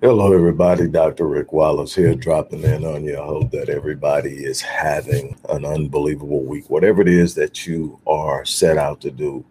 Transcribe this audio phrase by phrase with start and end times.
[0.00, 0.86] Hello, everybody.
[0.86, 1.26] Dr.
[1.26, 3.18] Rick Wallace here, dropping in on you.
[3.18, 6.70] I hope that everybody is having an unbelievable week.
[6.70, 9.44] Whatever it is that you are set out to do,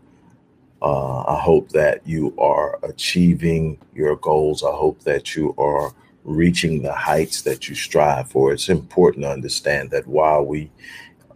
[0.81, 4.63] uh, I hope that you are achieving your goals.
[4.63, 5.93] I hope that you are
[6.23, 8.53] reaching the heights that you strive for.
[8.53, 10.71] It's important to understand that while we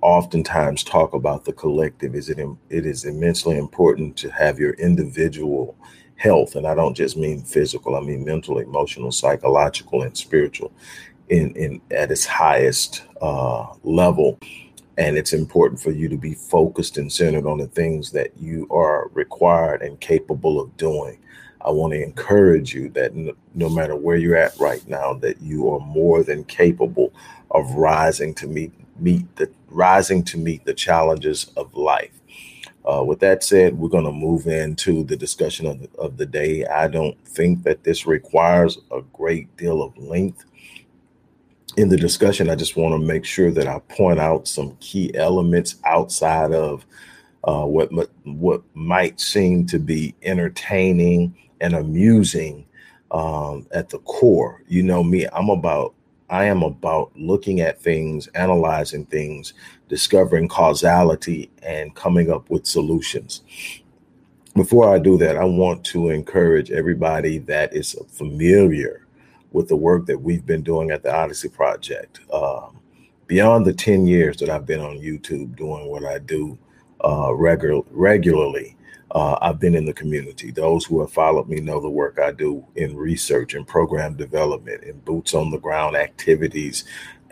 [0.02, 5.76] oftentimes talk about the collective, is it it is immensely important to have your individual
[6.16, 10.72] health, and I don't just mean physical, I mean mental, emotional, psychological, and spiritual
[11.30, 14.40] in, in at its highest uh, level.
[14.98, 18.68] And it's important for you to be focused and centered on the things that you
[18.70, 21.18] are required and capable of doing.
[21.63, 25.41] I want to encourage you that no, no matter where you're at right now, that
[25.41, 27.13] you are more than capable
[27.52, 32.12] of rising to meet meet the rising to meet the challenges of life.
[32.84, 36.26] Uh, with that said, we're going to move into the discussion of the, of the
[36.26, 36.65] day.
[36.65, 40.46] I don't think that this requires a great deal of length
[41.77, 42.49] in the discussion.
[42.49, 46.85] I just want to make sure that I point out some key elements outside of
[47.43, 47.91] uh, what
[48.24, 52.65] what might seem to be entertaining and amusing
[53.12, 54.63] um, at the core.
[54.68, 55.93] You know me; I'm about
[56.32, 59.54] I am about looking at things, analyzing things,
[59.90, 63.41] discovering causality, and coming up with solutions.
[64.56, 69.06] Before I do that, I want to encourage everybody that is familiar
[69.52, 72.22] with the work that we've been doing at the Odyssey Project.
[72.31, 72.79] Um,
[73.28, 76.57] beyond the 10 years that I've been on YouTube doing what I do
[77.03, 78.78] uh, regular, regularly,
[79.13, 80.51] uh, I've been in the community.
[80.51, 84.84] Those who have followed me know the work I do in research and program development
[84.84, 86.85] and boots on the ground activities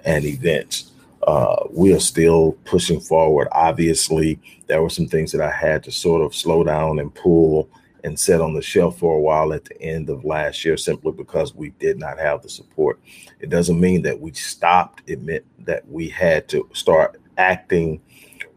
[0.03, 0.91] and events.
[1.25, 3.47] Uh, we are still pushing forward.
[3.51, 7.69] Obviously, there were some things that I had to sort of slow down and pull
[8.03, 11.11] and set on the shelf for a while at the end of last year simply
[11.11, 12.99] because we did not have the support.
[13.39, 18.01] It doesn't mean that we stopped, it meant that we had to start acting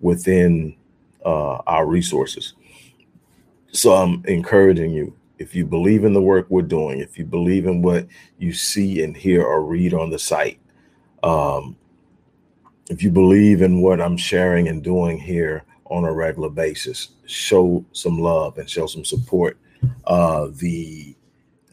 [0.00, 0.76] within
[1.24, 2.54] uh, our resources.
[3.72, 7.66] So I'm encouraging you if you believe in the work we're doing, if you believe
[7.66, 8.06] in what
[8.38, 10.60] you see and hear or read on the site,
[11.22, 11.77] um,
[12.88, 17.84] if you believe in what I'm sharing and doing here on a regular basis, show
[17.93, 19.59] some love and show some support.
[20.04, 21.16] Uh, the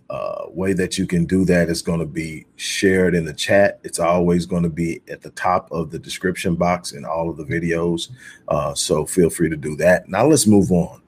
[0.10, 3.80] uh, way that you can do that is going to be shared in the chat.
[3.84, 7.38] It's always going to be at the top of the description box in all of
[7.38, 8.10] the videos.
[8.48, 10.10] Uh, so feel free to do that.
[10.10, 11.02] Now let's move on.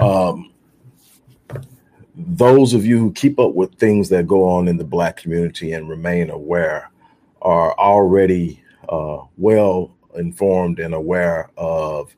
[0.00, 0.52] Um,
[2.14, 5.72] those of you who keep up with things that go on in the Black community
[5.72, 6.90] and remain aware
[7.40, 12.14] are already uh, well informed and aware of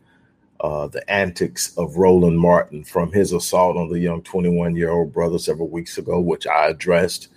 [0.60, 5.12] uh, the antics of Roland Martin from his assault on the young 21 year old
[5.12, 7.28] brother several weeks ago, which I addressed,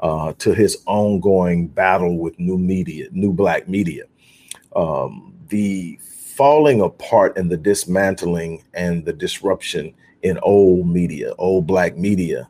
[0.00, 4.04] uh, to his ongoing battle with new media, new black media.
[4.74, 5.98] Um, the
[6.36, 12.48] falling apart and the dismantling and the disruption in old media, old black media,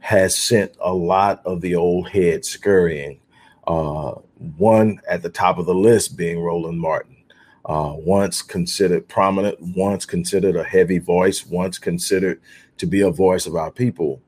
[0.00, 3.18] has sent a lot of the old heads scurrying.
[3.66, 4.12] Uh,
[4.58, 7.16] one at the top of the list being Roland Martin,
[7.64, 12.40] uh, once considered prominent, once considered a heavy voice, once considered
[12.76, 14.20] to be a voice of our people,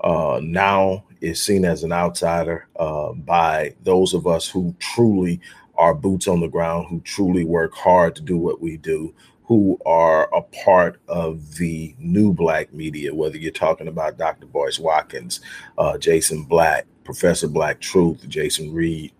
[0.00, 5.40] uh, now is seen as an outsider uh, by those of us who truly
[5.78, 9.14] are boots on the ground, who truly work hard to do what we do,
[9.44, 14.46] who are a part of the new black media, whether you're talking about Dr.
[14.46, 15.40] Boyce Watkins,
[15.78, 19.12] uh, Jason Black, Professor Black Truth, Jason Reed,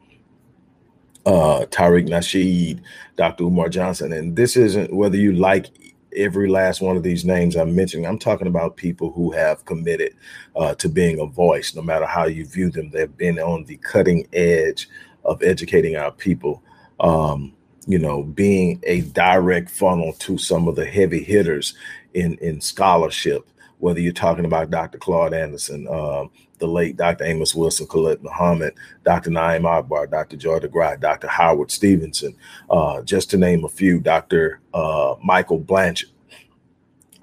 [1.27, 2.81] uh, Tariq Nasheed,
[3.17, 3.45] Dr.
[3.45, 4.13] Umar Johnson.
[4.13, 5.69] And this isn't whether you like
[6.17, 8.07] every last one of these names I'm mentioning.
[8.07, 10.15] I'm talking about people who have committed
[10.57, 12.91] uh, to being a voice, no matter how you view them.
[12.91, 14.89] They've been on the cutting edge
[15.27, 16.63] of educating our people.
[17.01, 17.53] Um,
[17.87, 21.75] you know, being a direct funnel to some of the heavy hitters
[22.15, 23.49] in in scholarship.
[23.79, 24.97] Whether you're talking about Dr.
[24.97, 26.25] Claude Anderson, uh,
[26.59, 27.25] the late Dr.
[27.25, 28.73] Amos Wilson, Khalid Muhammad,
[29.05, 29.31] Dr.
[29.31, 30.37] Na'im Akbar, Dr.
[30.37, 31.29] Joy DeGruy, Dr.
[31.29, 32.35] Howard Stevenson,
[32.71, 34.61] uh, just to name a few, Dr.
[34.73, 36.09] Uh, Michael Blanchard,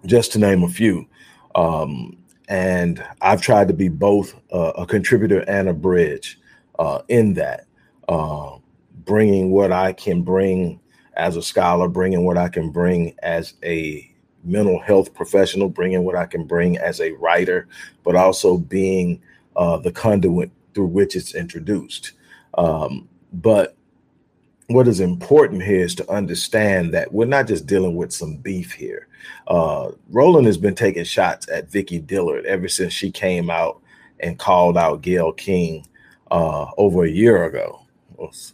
[0.05, 1.07] just to name a few.
[1.55, 2.17] Um,
[2.47, 6.39] and I've tried to be both a contributor and a bridge
[6.77, 7.65] uh, in that
[8.13, 8.57] uh,
[9.05, 10.79] bringing what I can bring
[11.15, 14.09] as a scholar, bringing what I can bring as a
[14.43, 17.67] mental health professional, bringing what I can bring as a writer,
[18.03, 19.19] but also being
[19.55, 22.11] uh, the conduit through which it's introduced.
[22.55, 23.75] Um, but
[24.67, 28.73] what is important here is to understand that we're not just dealing with some beef
[28.73, 29.07] here.
[29.47, 33.81] Uh, Roland has been taking shots at Vicky Dillard ever since she came out
[34.19, 35.87] and called out Gayle King
[36.29, 37.82] uh, over a year ago.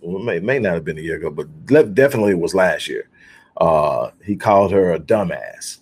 [0.01, 2.88] Well, it may, may, not have been a year ago, but definitely it was last
[2.88, 3.10] year.
[3.57, 5.80] Uh, he called her a dumbass.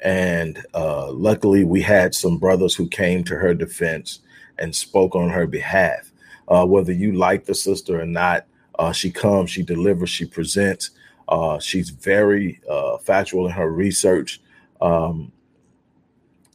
[0.00, 4.20] And uh, luckily, we had some brothers who came to her defense
[4.58, 6.12] and spoke on her behalf.
[6.48, 8.46] Uh, whether you like the sister or not,
[8.78, 10.90] uh, she comes, she delivers, she presents.
[11.28, 14.40] Uh, she's very uh, factual in her research,
[14.80, 15.30] um,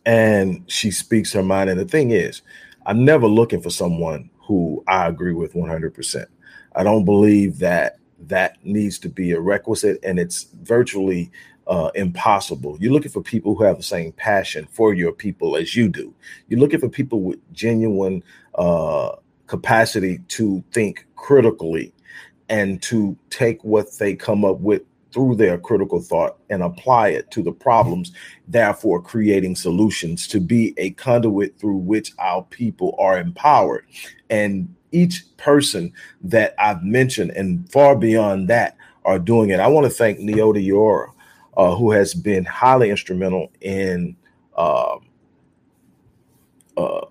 [0.05, 1.69] and she speaks her mind.
[1.69, 2.41] And the thing is,
[2.85, 6.25] I'm never looking for someone who I agree with 100%.
[6.75, 7.97] I don't believe that
[8.27, 11.31] that needs to be a requisite, and it's virtually
[11.67, 12.77] uh, impossible.
[12.79, 16.13] You're looking for people who have the same passion for your people as you do.
[16.47, 18.23] You're looking for people with genuine
[18.55, 19.11] uh,
[19.47, 21.93] capacity to think critically
[22.49, 24.81] and to take what they come up with
[25.13, 28.11] through their critical thought and apply it to the problems,
[28.47, 33.85] therefore creating solutions to be a conduit through which our people are empowered.
[34.31, 35.91] And each person
[36.21, 39.59] that I've mentioned and far beyond that are doing it.
[39.59, 41.11] I want to thank Neota Yora,
[41.57, 44.15] uh, who has been highly instrumental in
[44.55, 44.97] uh,
[46.77, 47.05] uh,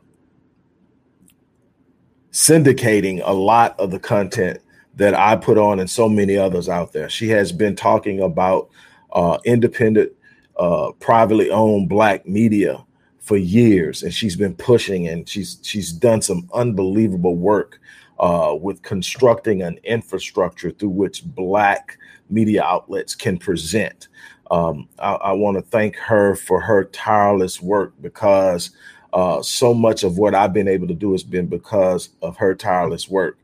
[2.30, 4.60] syndicating a lot of the content
[4.94, 7.08] that I put on and so many others out there.
[7.08, 8.70] She has been talking about
[9.12, 10.12] uh, independent,
[10.56, 12.84] uh, privately owned black media
[13.22, 17.80] for years, and she's been pushing and she's she's done some unbelievable work
[18.18, 21.98] uh, with constructing an infrastructure through which black
[22.28, 24.08] media outlets can present.
[24.50, 28.70] Um, I, I want to thank her for her tireless work because
[29.12, 32.54] uh, so much of what I've been able to do has been because of her
[32.54, 33.38] tireless work.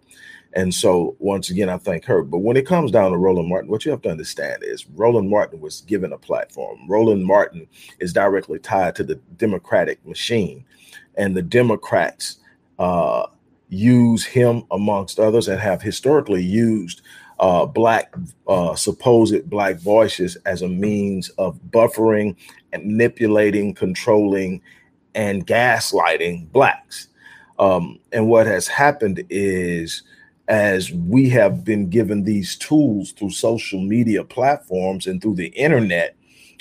[0.54, 2.22] And so, once again, I thank her.
[2.22, 5.28] But when it comes down to Roland Martin, what you have to understand is Roland
[5.28, 6.78] Martin was given a platform.
[6.88, 7.66] Roland Martin
[8.00, 10.64] is directly tied to the Democratic machine,
[11.16, 12.38] and the Democrats
[12.78, 13.26] uh,
[13.68, 17.02] use him amongst others and have historically used
[17.40, 18.14] uh, black,
[18.48, 22.34] uh, supposed black voices as a means of buffering
[22.72, 24.60] and manipulating, controlling,
[25.14, 27.08] and gaslighting blacks.
[27.58, 30.02] Um, and what has happened is
[30.48, 36.16] as we have been given these tools through social media platforms and through the internet,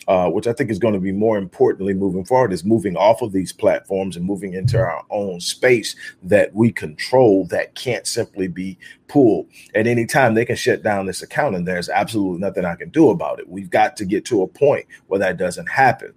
[0.10, 3.22] uh, which I think is going to be more importantly moving forward, is moving off
[3.22, 8.48] of these platforms and moving into our own space that we control that can't simply
[8.48, 9.48] be pulled.
[9.74, 12.90] At any time, they can shut down this account, and there's absolutely nothing I can
[12.90, 13.50] do about it.
[13.50, 16.14] We've got to get to a point where that doesn't happen.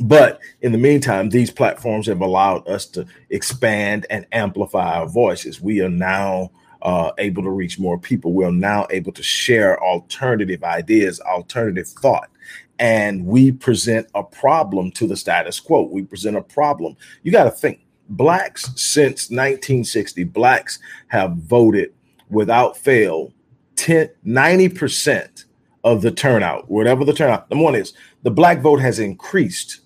[0.00, 5.60] But in the meantime, these platforms have allowed us to expand and amplify our voices.
[5.60, 6.50] We are now
[6.82, 8.32] uh, able to reach more people.
[8.32, 12.30] We're now able to share alternative ideas, alternative thought.
[12.78, 15.82] And we present a problem to the status quo.
[15.82, 16.96] We present a problem.
[17.24, 20.78] You got to think blacks since 1960, blacks
[21.08, 21.92] have voted
[22.30, 23.32] without fail
[23.76, 25.44] 10, 90%
[25.82, 27.50] of the turnout, whatever the turnout.
[27.50, 29.80] Number one is the black vote has increased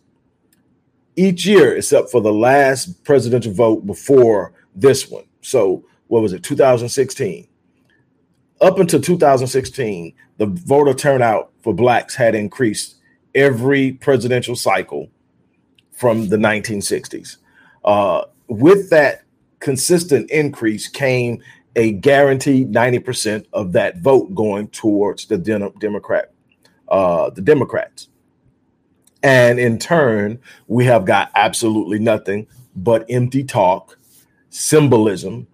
[1.16, 5.24] each year except for the last presidential vote before this one.
[5.40, 7.48] So, what was it, 2016?
[8.60, 12.96] Up until 2016, the voter turnout for blacks had increased
[13.34, 15.10] every presidential cycle
[15.92, 17.38] from the 1960s.
[17.84, 19.22] Uh, with that
[19.60, 21.42] consistent increase came
[21.76, 26.32] a guaranteed 90% of that vote going towards the Democrat,
[26.88, 28.08] uh, the Democrats.
[29.22, 33.98] And in turn, we have got absolutely nothing but empty talk,
[34.50, 35.46] symbolism,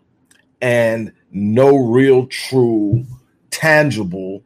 [0.61, 3.05] and no real, true,
[3.51, 4.43] tangible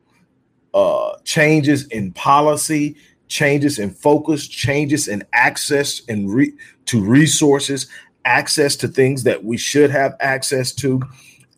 [0.75, 2.97] uh, changes in policy,
[3.29, 6.53] changes in focus, changes in access and re-
[6.87, 7.89] to resources,
[8.25, 11.03] access to things that we should have access to,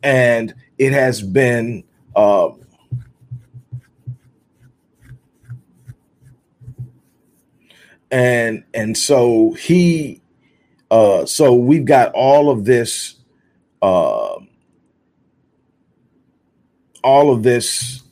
[0.02, 1.84] and it has been
[2.16, 2.48] uh,
[8.14, 10.22] and and so he
[10.92, 13.16] uh so we've got all of this
[13.82, 14.36] uh
[17.02, 18.02] all of this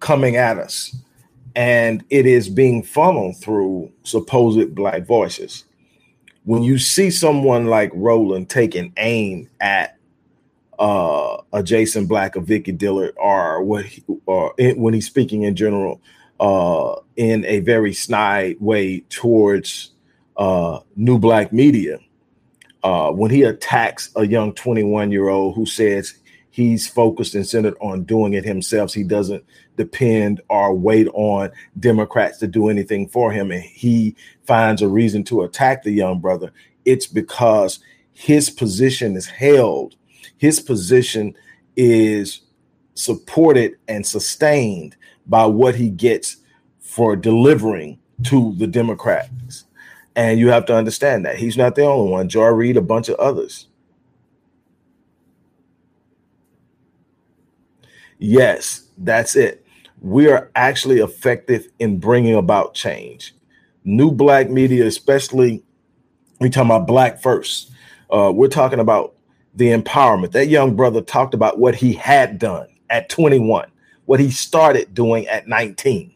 [0.00, 0.96] coming at us.
[1.54, 5.64] And it is being funneled through supposed black voices.
[6.44, 9.98] When you see someone like roland taking aim at
[10.78, 15.54] uh a jason black or vicky dillard or what he, or when he's speaking in
[15.54, 16.00] general
[16.40, 19.90] uh, in a very snide way towards
[20.36, 21.98] uh, new black media.
[22.82, 26.14] Uh, when he attacks a young 21 year old who says
[26.52, 28.94] he's focused and centered on doing it himself.
[28.94, 29.42] He doesn't
[29.76, 33.50] depend or wait on Democrats to do anything for him.
[33.50, 36.52] And he finds a reason to attack the young brother.
[36.84, 37.80] It's because
[38.12, 39.96] his position is held,
[40.36, 41.34] his position
[41.74, 42.42] is
[42.94, 44.94] supported and sustained
[45.26, 46.38] by what he gets
[46.80, 49.64] for delivering to the Democrats.
[50.14, 52.28] And you have to understand that he's not the only one.
[52.28, 53.68] Joy Reid, a bunch of others.
[58.18, 59.66] Yes, that's it.
[60.00, 63.34] We are actually effective in bringing about change.
[63.84, 65.64] New black media, especially,
[66.40, 67.72] we talking about black first.
[68.10, 69.14] Uh, we're talking about
[69.54, 70.32] the empowerment.
[70.32, 73.70] That young brother talked about what he had done at 21,
[74.06, 76.12] what he started doing at 19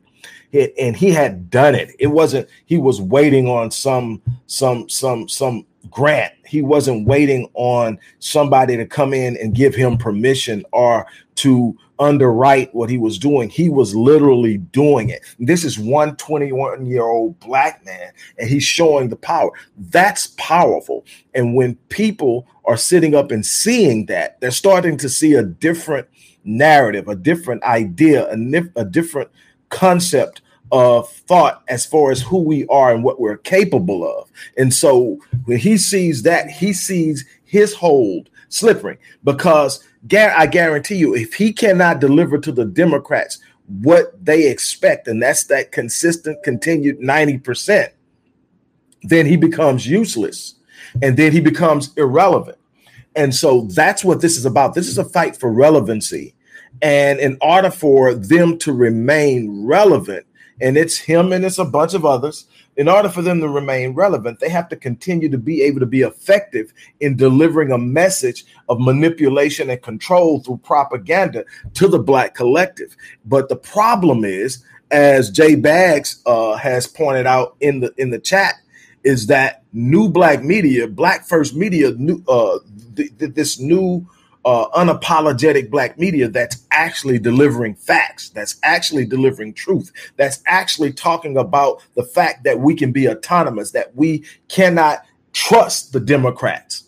[0.79, 1.95] and he had done it.
[1.99, 6.33] It wasn't he was waiting on some some some some grant.
[6.47, 12.75] He wasn't waiting on somebody to come in and give him permission or to underwrite
[12.75, 13.49] what he was doing.
[13.49, 15.23] He was literally doing it.
[15.39, 19.51] This is one 21 year old black man, and he's showing the power.
[19.77, 21.05] That's powerful.
[21.35, 26.09] And when people are sitting up and seeing that, they're starting to see a different
[26.47, 29.31] narrative, a different idea, a, a different
[29.69, 34.31] concept of thought as far as who we are and what we're capable of.
[34.57, 41.15] And so when he sees that, he sees his hold slipping because I guarantee you,
[41.15, 43.39] if he cannot deliver to the Democrats
[43.81, 47.91] what they expect, and that's that consistent, continued 90%,
[49.03, 50.55] then he becomes useless
[51.03, 52.59] and then he becomes irrelevant.
[53.17, 54.75] And so that's what this is about.
[54.75, 56.35] This is a fight for relevancy.
[56.83, 60.27] And in order for them to remain relevant,
[60.61, 62.47] and it's him and it's a bunch of others.
[62.77, 65.87] In order for them to remain relevant, they have to continue to be able to
[65.87, 72.35] be effective in delivering a message of manipulation and control through propaganda to the Black
[72.35, 72.95] collective.
[73.25, 78.19] But the problem is, as Jay Bags uh, has pointed out in the in the
[78.19, 78.55] chat,
[79.05, 82.59] is that new Black media, Black First Media, new uh,
[82.95, 84.07] th- th- this new
[84.47, 91.37] uh, unapologetic black media that's actually delivering facts, that's actually delivering truth, that's actually talking
[91.37, 96.85] about the fact that we can be autonomous, that we cannot trust the Democrats.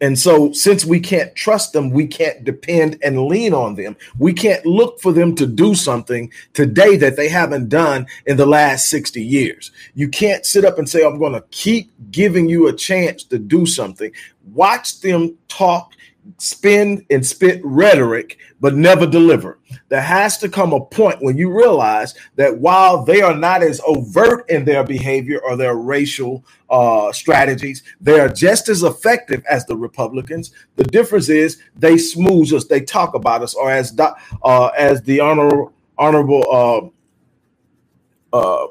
[0.00, 3.96] And so, since we can't trust them, we can't depend and lean on them.
[4.18, 8.46] We can't look for them to do something today that they haven't done in the
[8.46, 9.70] last 60 years.
[9.94, 13.38] You can't sit up and say, I'm going to keep giving you a chance to
[13.38, 14.10] do something.
[14.52, 15.92] Watch them talk
[16.38, 19.58] spin and spit rhetoric, but never deliver.
[19.88, 23.80] There has to come a point when you realize that while they are not as
[23.86, 29.66] overt in their behavior or their racial uh, strategies, they are just as effective as
[29.66, 30.52] the Republicans.
[30.76, 33.92] The difference is they smooth us, they talk about us, or as
[34.42, 36.92] uh, as the honorable honorable
[38.32, 38.66] uh, uh,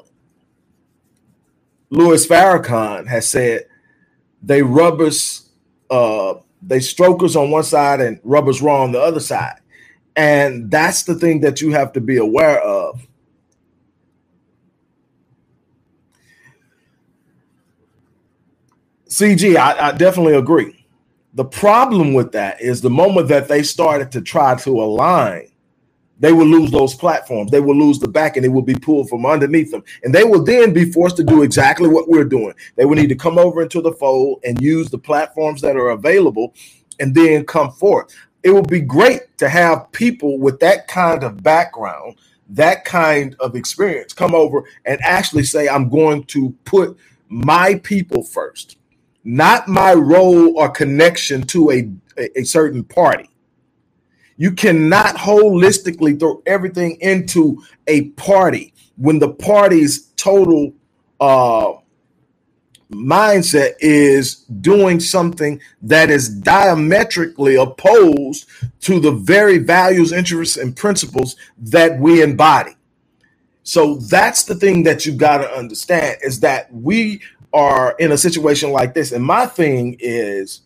[1.90, 3.66] Louis Farrakhan has said,
[4.42, 5.50] they rub us.
[6.62, 9.60] They strokers on one side and rubbers raw on the other side.
[10.16, 13.06] And that's the thing that you have to be aware of.
[19.08, 20.86] CG, I, I definitely agree.
[21.34, 25.51] The problem with that is the moment that they started to try to align
[26.22, 27.50] they will lose those platforms.
[27.50, 29.82] They will lose the back and it will be pulled from underneath them.
[30.04, 32.54] And they will then be forced to do exactly what we're doing.
[32.76, 35.90] They will need to come over into the fold and use the platforms that are
[35.90, 36.54] available
[37.00, 38.14] and then come forth.
[38.44, 42.18] It would be great to have people with that kind of background,
[42.50, 46.96] that kind of experience come over and actually say, I'm going to put
[47.30, 48.76] my people first,
[49.24, 53.31] not my role or connection to a, a, a certain party
[54.42, 60.74] you cannot holistically throw everything into a party when the party's total
[61.20, 61.74] uh,
[62.90, 68.48] mindset is doing something that is diametrically opposed
[68.80, 72.74] to the very values, interests, and principles that we embody.
[73.62, 77.22] So that's the thing that you got to understand is that we
[77.52, 79.12] are in a situation like this.
[79.12, 80.62] And my thing is,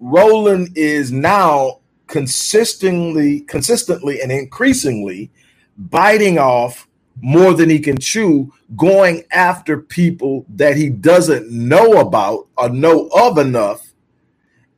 [0.00, 1.79] Roland is now
[2.10, 5.30] consistently, consistently, and increasingly
[5.78, 6.88] biting off
[7.22, 13.08] more than he can chew, going after people that he doesn't know about or know
[13.14, 13.92] of enough.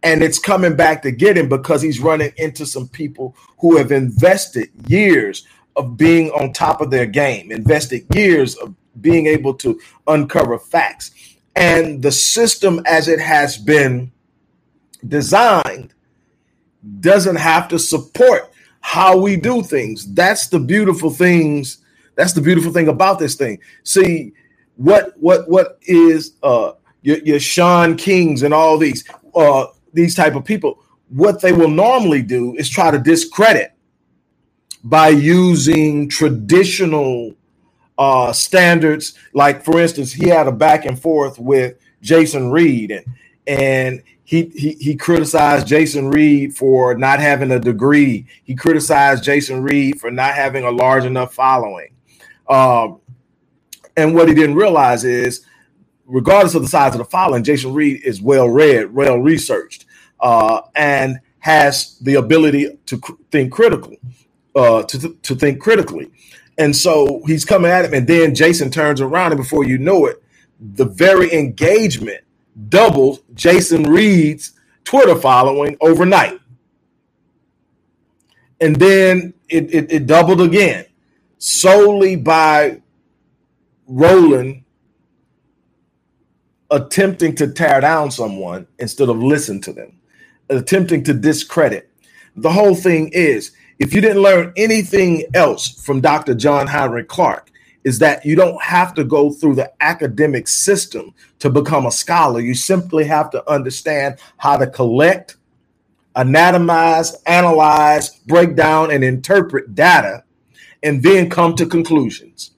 [0.02, 3.92] And it's coming back to get him because he's running into some people who have
[3.92, 5.46] invested years
[5.76, 11.12] of being on top of their game, invested years of being able to uncover facts.
[11.56, 14.12] And the system, as it has been
[15.06, 15.91] designed,
[17.00, 20.12] doesn't have to support how we do things.
[20.12, 21.78] That's the beautiful things.
[22.16, 23.58] That's the beautiful thing about this thing.
[23.84, 24.32] See,
[24.76, 26.72] what what what is uh
[27.02, 30.82] your, your Shaun Kings and all these uh these type of people?
[31.08, 33.72] What they will normally do is try to discredit
[34.84, 37.34] by using traditional
[37.98, 39.14] uh standards.
[39.32, 43.04] Like for instance, he had a back and forth with Jason Reed and
[43.46, 44.02] and
[44.40, 48.26] he, he criticized Jason Reed for not having a degree.
[48.44, 51.90] He criticized Jason Reed for not having a large enough following.
[52.48, 53.00] Um,
[53.96, 55.44] and what he didn't realize is,
[56.06, 59.86] regardless of the size of the following, Jason Reed is well read, well researched,
[60.20, 63.96] uh, and has the ability to cr- think critical,
[64.56, 66.10] uh, to, to think critically.
[66.58, 70.06] And so he's coming at him, and then Jason turns around, and before you know
[70.06, 70.22] it,
[70.60, 72.22] the very engagement
[72.68, 74.52] doubled Jason Reed's
[74.84, 76.40] Twitter following overnight.
[78.60, 80.86] And then it, it, it doubled again
[81.38, 82.80] solely by
[83.88, 84.62] Roland
[86.70, 89.92] attempting to tear down someone instead of listen to them,
[90.48, 91.90] attempting to discredit.
[92.36, 96.34] The whole thing is if you didn't learn anything else from Dr.
[96.34, 97.50] John Henrik Clarke,
[97.84, 102.40] is that you don't have to go through the academic system to become a scholar.
[102.40, 105.36] You simply have to understand how to collect,
[106.16, 110.24] anatomize, analyze, break down, and interpret data,
[110.82, 112.52] and then come to conclusions.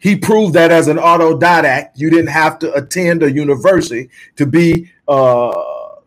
[0.00, 4.90] He proved that as an autodidact, you didn't have to attend a university to be
[5.08, 5.62] uh,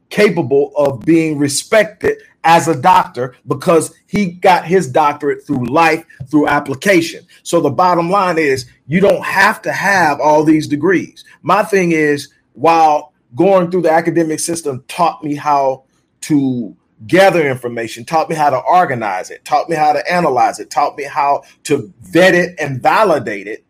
[0.10, 6.48] capable of being respected as a doctor because he got his doctorate through life, through
[6.48, 7.26] application.
[7.44, 11.24] So the bottom line is you don't have to have all these degrees.
[11.42, 15.84] My thing is, while going through the academic system taught me how
[16.22, 16.76] to
[17.08, 20.98] gather information, taught me how to organize it, taught me how to analyze it, taught
[20.98, 23.66] me how to vet it and validate it.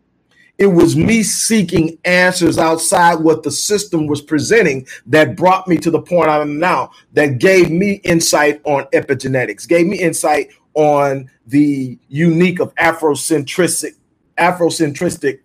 [0.58, 5.90] It was me seeking answers outside what the system was presenting that brought me to
[5.90, 11.98] the point I'm now, that gave me insight on epigenetics, gave me insight on the
[12.08, 13.94] unique of Afrocentric,
[14.38, 15.40] Afrocentric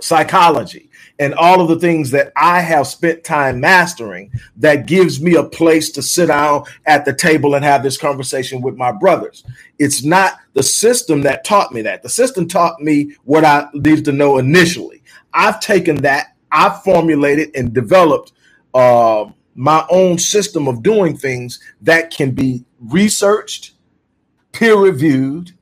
[0.00, 0.90] psychology
[1.22, 5.44] and all of the things that I have spent time mastering that gives me a
[5.44, 9.44] place to sit down at the table and have this conversation with my brothers.
[9.80, 12.02] It's not the system that taught me that.
[12.04, 15.02] The system taught me what I needed to know initially.
[15.34, 18.32] I've taken that, I've formulated and developed
[18.74, 23.72] uh, my own system of doing things that can be researched,
[24.52, 25.52] peer reviewed,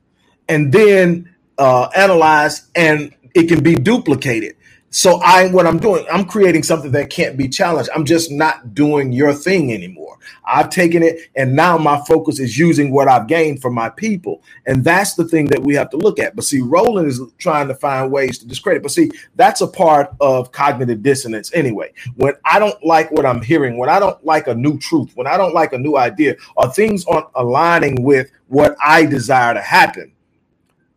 [0.48, 4.56] and then uh, analyzed, and it can be duplicated.
[4.92, 7.90] So I what I'm doing, I'm creating something that can't be challenged.
[7.94, 10.18] I'm just not doing your thing anymore.
[10.44, 14.42] I've taken it and now my focus is using what I've gained for my people.
[14.66, 16.34] And that's the thing that we have to look at.
[16.34, 18.82] But see, Roland is trying to find ways to discredit.
[18.82, 21.92] But see, that's a part of cognitive dissonance anyway.
[22.16, 25.28] When I don't like what I'm hearing, when I don't like a new truth, when
[25.28, 29.60] I don't like a new idea, or things aren't aligning with what I desire to
[29.60, 30.12] happen,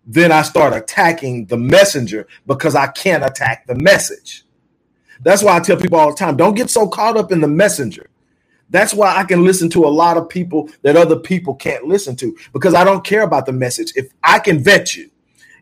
[0.05, 4.43] then I start attacking the messenger because I can't attack the message.
[5.21, 7.47] That's why I tell people all the time don't get so caught up in the
[7.47, 8.09] messenger.
[8.69, 12.15] That's why I can listen to a lot of people that other people can't listen
[12.17, 13.93] to because I don't care about the message.
[13.95, 15.09] If I can vet you,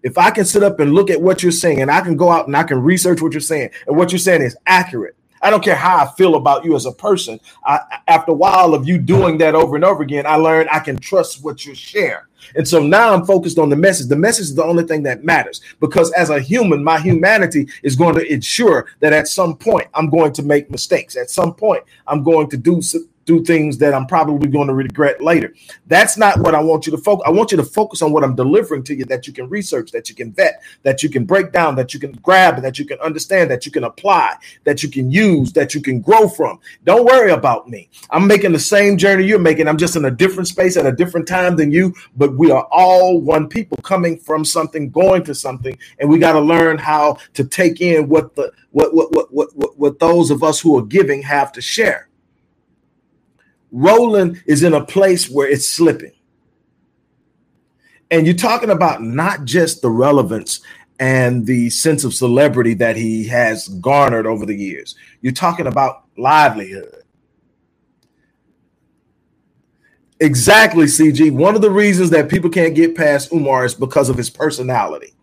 [0.02, 2.32] if I can sit up and look at what you're saying and I can go
[2.32, 5.50] out and I can research what you're saying and what you're saying is accurate, I
[5.50, 7.40] don't care how I feel about you as a person.
[7.66, 10.80] I, after a while of you doing that over and over again, I learned I
[10.80, 12.28] can trust what you share.
[12.56, 14.08] And so now I'm focused on the message.
[14.08, 17.96] The message is the only thing that matters because as a human, my humanity is
[17.96, 21.16] going to ensure that at some point I'm going to make mistakes.
[21.16, 22.82] At some point, I'm going to do
[23.26, 25.54] do things that I'm probably going to regret later.
[25.88, 27.24] That's not what I want you to focus.
[27.28, 29.92] I want you to focus on what I'm delivering to you that you can research,
[29.92, 32.86] that you can vet, that you can break down, that you can grab, that you
[32.86, 36.60] can understand, that you can apply, that you can use, that you can grow from.
[36.84, 37.90] Don't worry about me.
[38.10, 39.68] I'm making the same journey you're making.
[39.68, 42.68] I'm just in a different space at a different time than you, but we are
[42.72, 47.18] all one people coming from something, going to something, and we got to learn how
[47.34, 50.86] to take in what the what what what what what those of us who are
[50.86, 52.08] giving have to share.
[53.72, 56.12] Roland is in a place where it's slipping.
[58.12, 60.60] And you're talking about not just the relevance
[61.00, 66.04] and the sense of celebrity that he has garnered over the years, you're talking about
[66.18, 67.04] livelihood.
[70.20, 71.32] Exactly, CG.
[71.32, 75.16] One of the reasons that people can't get past Umar is because of his personality.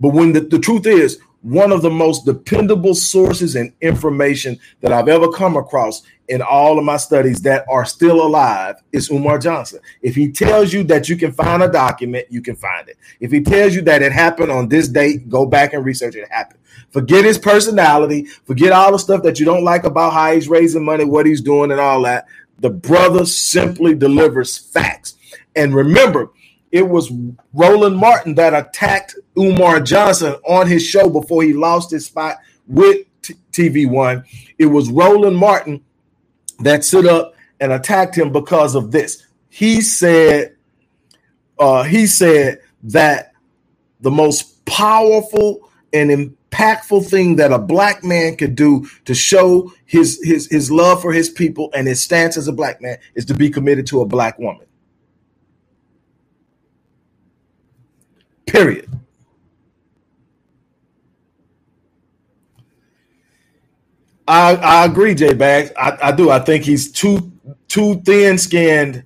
[0.00, 4.92] But when the, the truth is, one of the most dependable sources and information that
[4.92, 9.38] I've ever come across in all of my studies that are still alive is Umar
[9.38, 9.80] Johnson.
[10.02, 12.96] If he tells you that you can find a document, you can find it.
[13.20, 16.30] If he tells you that it happened on this date, go back and research it
[16.30, 16.60] happened.
[16.90, 20.84] Forget his personality, forget all the stuff that you don't like about how he's raising
[20.84, 22.26] money, what he's doing, and all that.
[22.60, 25.16] The brother simply delivers facts.
[25.56, 26.30] And remember,
[26.72, 27.12] it was
[27.52, 33.06] Roland Martin that attacked Umar Johnson on his show before he lost his spot with
[33.20, 34.24] T- TV One.
[34.58, 35.84] It was Roland Martin
[36.60, 39.26] that stood up and attacked him because of this.
[39.50, 40.56] He said,
[41.58, 43.32] uh, he said that
[44.00, 50.18] the most powerful and impactful thing that a black man could do to show his
[50.24, 53.34] his his love for his people and his stance as a black man is to
[53.34, 54.66] be committed to a black woman.
[58.46, 58.90] Period.
[64.28, 65.72] I, I agree, Jay Bags.
[65.78, 66.30] I, I do.
[66.30, 67.32] I think he's too
[67.68, 69.04] too thin skinned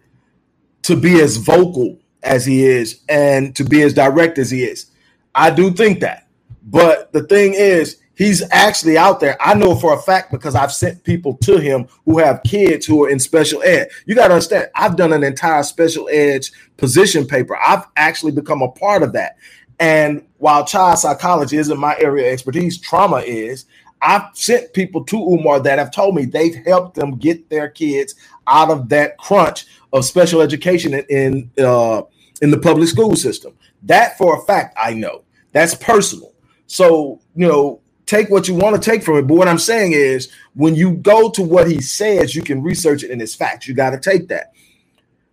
[0.82, 4.86] to be as vocal as he is and to be as direct as he is.
[5.34, 6.28] I do think that.
[6.64, 9.36] But the thing is, he's actually out there.
[9.40, 13.04] I know for a fact because I've sent people to him who have kids who
[13.04, 13.88] are in special ed.
[14.06, 17.56] You got to understand, I've done an entire special ed position paper.
[17.56, 19.36] I've actually become a part of that.
[19.78, 23.66] And while child psychology isn't my area of expertise, trauma is.
[24.02, 28.14] I've sent people to Umar that have told me they've helped them get their kids
[28.46, 32.02] out of that crunch of special education in uh,
[32.42, 33.54] in the public school system.
[33.82, 35.24] That for a fact I know.
[35.52, 36.34] That's personal.
[36.66, 39.22] So you know, take what you want to take from it.
[39.28, 43.04] But what I'm saying is, when you go to what he says, you can research
[43.04, 43.68] it and it's facts.
[43.68, 44.52] You got to take that.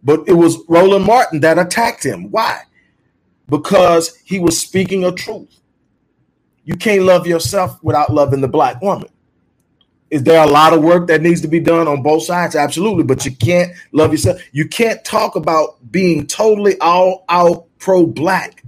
[0.04, 2.32] But it was Roland Martin that attacked him.
[2.32, 2.62] Why?
[3.50, 5.50] Because he was speaking a truth.
[6.66, 9.10] You can't love yourself without loving the black woman.
[10.12, 12.56] Is there a lot of work that needs to be done on both sides?
[12.56, 13.04] Absolutely.
[13.04, 14.42] But you can't love yourself.
[14.54, 18.64] You can't talk about being totally all out pro black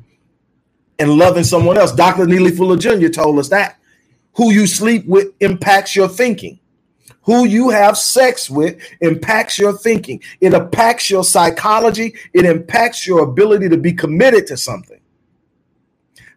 [0.99, 1.93] and loving someone else.
[1.93, 2.25] Dr.
[2.27, 3.09] Neely Fuller Jr.
[3.09, 3.79] told us that.
[4.37, 6.59] Who you sleep with impacts your thinking.
[7.23, 10.21] Who you have sex with impacts your thinking.
[10.41, 12.15] It impacts your psychology.
[12.33, 14.99] It impacts your ability to be committed to something.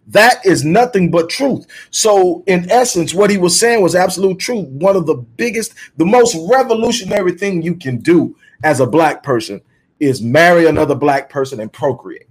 [0.08, 1.66] That is nothing but truth.
[1.90, 4.68] So, in essence, what he was saying was absolute truth.
[4.68, 9.61] One of the biggest, the most revolutionary thing you can do as a black person
[10.00, 12.28] is marry another black person and procreate.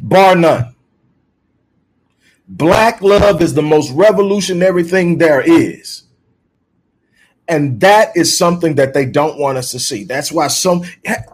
[0.00, 0.75] Bar none.
[2.48, 6.04] Black love is the most revolutionary thing there is.
[7.48, 10.04] And that is something that they don't want us to see.
[10.04, 10.84] That's why some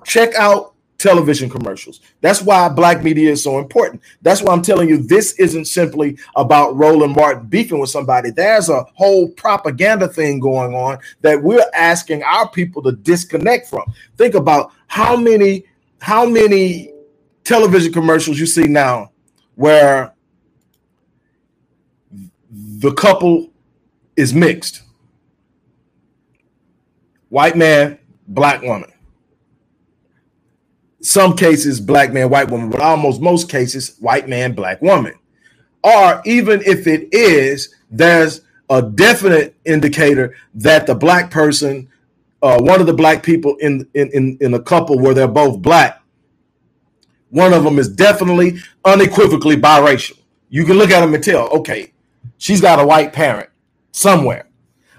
[0.04, 2.00] check out television commercials.
[2.20, 4.02] That's why black media is so important.
[4.22, 8.30] That's why I'm telling you this isn't simply about Roland Martin beefing with somebody.
[8.30, 13.92] There's a whole propaganda thing going on that we're asking our people to disconnect from.
[14.16, 15.64] Think about how many
[16.00, 16.92] how many
[17.44, 19.10] television commercials you see now
[19.56, 20.14] where
[22.82, 23.48] the couple
[24.16, 24.82] is mixed.
[27.28, 28.90] White man, black woman.
[31.00, 35.14] Some cases, black man, white woman, but almost most cases, white man, black woman.
[35.84, 41.88] Or even if it is, there's a definite indicator that the black person,
[42.42, 45.62] uh, one of the black people in, in in in a couple where they're both
[45.62, 46.02] black,
[47.30, 50.18] one of them is definitely unequivocally biracial.
[50.50, 51.92] You can look at them and tell, okay,
[52.42, 53.48] She's got a white parent
[53.92, 54.48] somewhere.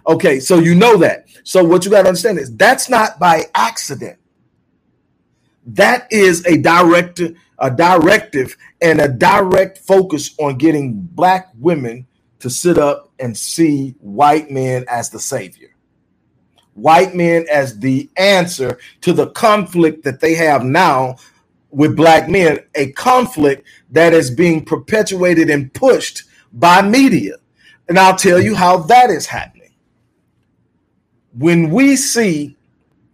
[0.07, 1.25] Okay, so you know that.
[1.43, 4.17] So what you got to understand is that's not by accident.
[5.65, 7.19] That is a direct
[7.59, 12.07] a directive and a direct focus on getting black women
[12.39, 15.75] to sit up and see white men as the savior.
[16.75, 21.17] White men as the answer to the conflict that they have now
[21.71, 27.35] with black men, a conflict that is being perpetuated and pushed by media.
[27.89, 29.71] And I'll tell you how that is happening.
[31.37, 32.55] When we see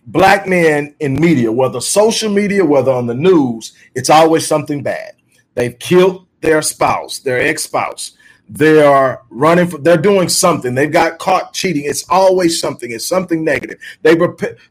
[0.06, 5.13] black men in media, whether social media, whether on the news, it's always something bad.
[5.56, 8.13] They've killed their spouse, their ex spouse.
[8.49, 10.73] They are running for, they're doing something.
[10.73, 11.86] They've got caught cheating.
[11.86, 12.91] It's always something.
[12.91, 13.80] It's something negative.
[14.02, 14.17] They,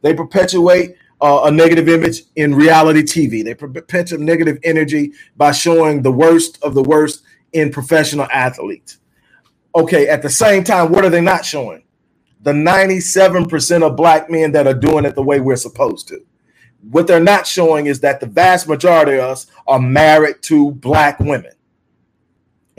[0.03, 3.45] they perpetuate uh, a negative image in reality TV.
[3.45, 7.23] They perpetuate negative energy by showing the worst of the worst
[7.53, 8.99] in professional athletes.
[9.75, 11.85] Okay, at the same time, what are they not showing?
[12.43, 16.21] The 97% of black men that are doing it the way we're supposed to.
[16.91, 21.21] What they're not showing is that the vast majority of us are married to black
[21.21, 21.53] women.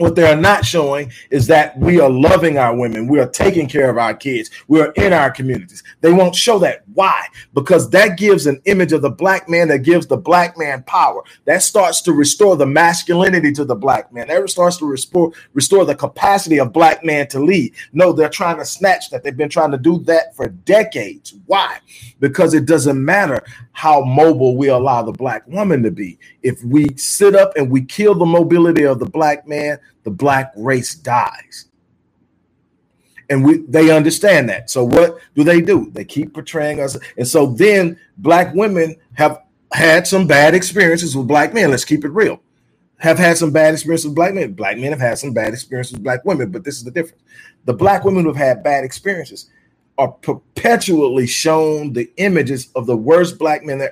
[0.00, 3.06] What they are not showing is that we are loving our women.
[3.06, 4.50] We are taking care of our kids.
[4.66, 5.82] We are in our communities.
[6.00, 6.84] They won't show that.
[6.94, 7.26] Why?
[7.52, 11.22] Because that gives an image of the black man that gives the black man power.
[11.44, 14.28] That starts to restore the masculinity to the black man.
[14.28, 17.74] That starts to restore, restore the capacity of black man to lead.
[17.92, 19.22] No, they're trying to snatch that.
[19.22, 21.34] They've been trying to do that for decades.
[21.44, 21.76] Why?
[22.20, 26.18] Because it doesn't matter how mobile we allow the black woman to be.
[26.42, 30.52] If we sit up and we kill the mobility of the black man, the black
[30.56, 31.66] race dies.
[33.28, 34.70] And we they understand that.
[34.70, 35.90] So what do they do?
[35.92, 36.98] They keep portraying us.
[37.16, 41.70] And so then black women have had some bad experiences with black men.
[41.70, 42.42] Let's keep it real.
[42.98, 44.52] Have had some bad experiences with black men.
[44.52, 47.22] Black men have had some bad experiences with black women, but this is the difference.
[47.66, 49.48] The black women who have had bad experiences
[50.00, 53.86] are perpetually shown the images of the worst black men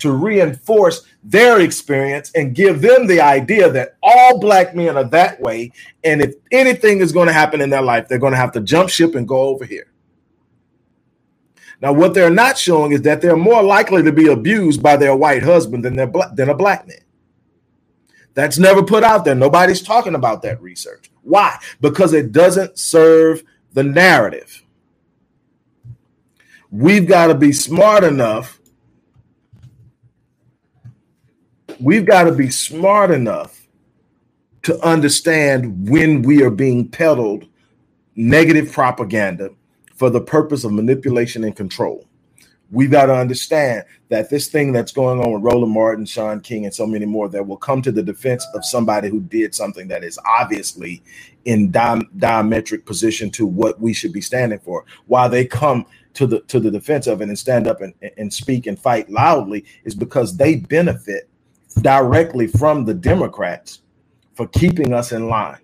[0.00, 5.40] to reinforce their experience and give them the idea that all black men are that
[5.40, 5.70] way.
[6.02, 8.60] And if anything is going to happen in their life, they're going to have to
[8.60, 9.86] jump ship and go over here.
[11.80, 15.14] Now, what they're not showing is that they're more likely to be abused by their
[15.14, 16.98] white husband than, their than a black man.
[18.34, 19.36] That's never put out there.
[19.36, 21.12] Nobody's talking about that research.
[21.22, 21.56] Why?
[21.80, 23.44] Because it doesn't serve
[23.74, 24.61] the narrative
[26.72, 28.58] we've got to be smart enough.
[31.78, 33.68] We've got to be smart enough
[34.62, 37.46] to understand when we are being peddled
[38.16, 39.50] negative propaganda
[39.96, 42.06] for the purpose of manipulation and control.
[42.70, 46.64] We've got to understand that this thing that's going on with Roland Martin, Shaun King,
[46.64, 49.88] and so many more that will come to the defense of somebody who did something
[49.88, 51.02] that is obviously
[51.44, 54.86] in di- diametric position to what we should be standing for.
[55.06, 58.32] While they come to the to the defense of it and stand up and, and
[58.32, 61.28] speak and fight loudly is because they benefit
[61.80, 63.82] directly from the Democrats
[64.34, 65.60] for keeping us in line,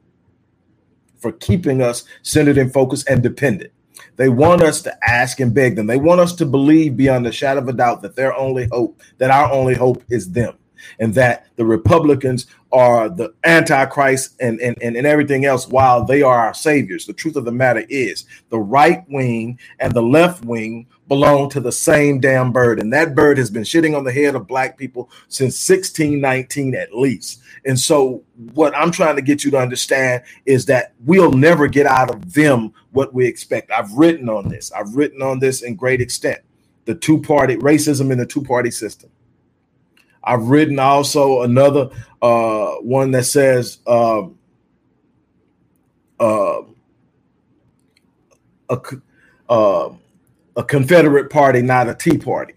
[1.18, 3.72] for keeping us centered and focused and dependent.
[4.16, 5.86] They want us to ask and beg them.
[5.86, 9.00] They want us to believe beyond the shadow of a doubt that their only hope,
[9.18, 10.57] that our only hope is them
[10.98, 16.22] and that the Republicans are the Antichrist and, and, and, and everything else while they
[16.22, 17.06] are our saviors.
[17.06, 21.60] The truth of the matter is the right wing and the left wing belong to
[21.60, 22.78] the same damn bird.
[22.80, 26.94] And that bird has been shitting on the head of black people since 1619 at
[26.94, 27.40] least.
[27.64, 31.86] And so, what I'm trying to get you to understand is that we'll never get
[31.86, 33.72] out of them what we expect.
[33.72, 36.40] I've written on this, I've written on this in great extent
[36.88, 39.10] the two party racism in the two party system.
[40.28, 41.88] I've written also another
[42.20, 44.38] uh, one that says um,
[46.20, 46.60] uh,
[48.68, 48.80] a,
[49.48, 49.94] uh,
[50.54, 52.52] a Confederate party, not a Tea Party.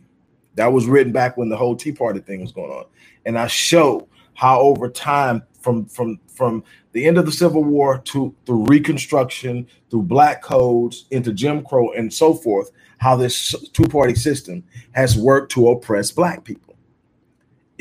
[0.56, 2.86] That was written back when the whole Tea Party thing was going on,
[3.26, 8.00] and I show how over time, from from from the end of the Civil War
[8.00, 13.86] to through Reconstruction, through Black codes, into Jim Crow, and so forth, how this two
[13.86, 16.71] party system has worked to oppress Black people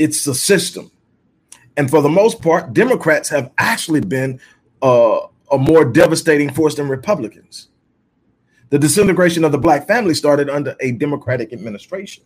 [0.00, 0.90] it's the system.
[1.76, 4.40] And for the most part, Democrats have actually been
[4.80, 5.20] uh,
[5.52, 7.68] a more devastating force than Republicans.
[8.70, 12.24] The disintegration of the black family started under a Democratic administration.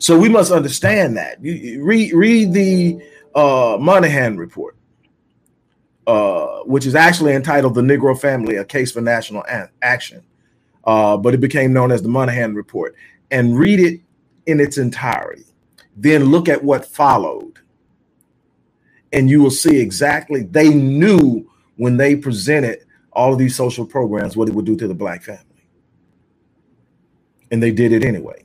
[0.00, 1.42] So we must understand that.
[1.42, 3.02] You, read, read the
[3.36, 4.76] uh, Moynihan report,
[6.08, 9.44] uh, which is actually entitled The Negro Family A Case for National
[9.80, 10.24] Action,
[10.84, 12.96] uh, but it became known as the Moynihan report,
[13.30, 14.00] and read it
[14.46, 15.44] in its entirety.
[16.00, 17.58] Then look at what followed.
[19.12, 24.36] And you will see exactly, they knew when they presented all of these social programs
[24.36, 25.42] what it would do to the black family.
[27.50, 28.44] And they did it anyway.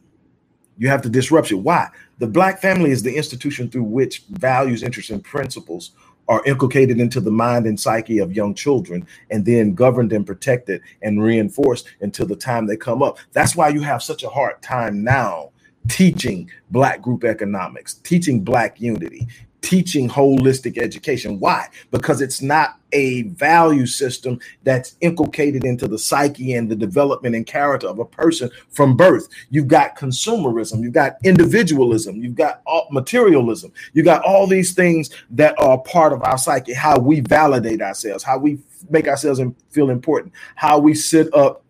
[0.77, 1.55] You have to disrupt it.
[1.55, 1.89] Why?
[2.17, 5.91] The black family is the institution through which values, interests, and principles
[6.27, 10.81] are inculcated into the mind and psyche of young children and then governed and protected
[11.03, 13.19] and reinforced until the time they come up.
[13.33, 15.51] That's why you have such a hard time now
[15.89, 19.27] teaching black group economics, teaching black unity,
[19.63, 21.39] teaching holistic education.
[21.39, 21.67] Why?
[21.89, 27.47] Because it's not a value system that's inculcated into the psyche and the development and
[27.47, 29.27] character of a person from birth.
[29.49, 35.55] You've got consumerism, you've got individualism, you've got materialism, you got all these things that
[35.57, 39.41] are part of our psyche, how we validate ourselves, how we make ourselves
[39.71, 41.63] feel important, how we sit up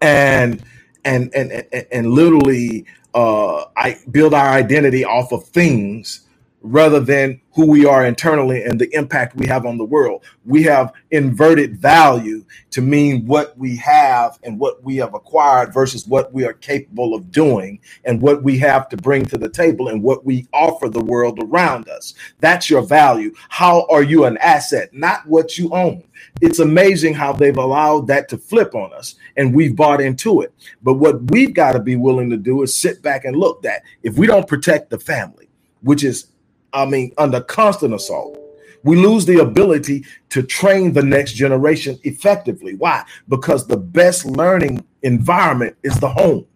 [0.00, 0.62] and
[1.04, 6.22] and and and, and literally uh, I build our identity off of things
[6.62, 10.24] rather than who we are internally and the impact we have on the world.
[10.44, 16.06] We have inverted value to mean what we have and what we have acquired versus
[16.06, 19.88] what we are capable of doing and what we have to bring to the table
[19.88, 22.14] and what we offer the world around us.
[22.38, 23.32] That's your value.
[23.48, 26.04] How are you an asset, not what you own?
[26.40, 30.54] It's amazing how they've allowed that to flip on us and we've bought into it.
[30.82, 33.82] But what we've got to be willing to do is sit back and look that
[34.02, 35.48] if we don't protect the family,
[35.82, 36.26] which is
[36.72, 38.38] I mean, under constant assault.
[38.82, 42.74] We lose the ability to train the next generation effectively.
[42.74, 43.04] Why?
[43.28, 46.46] Because the best learning environment is the home.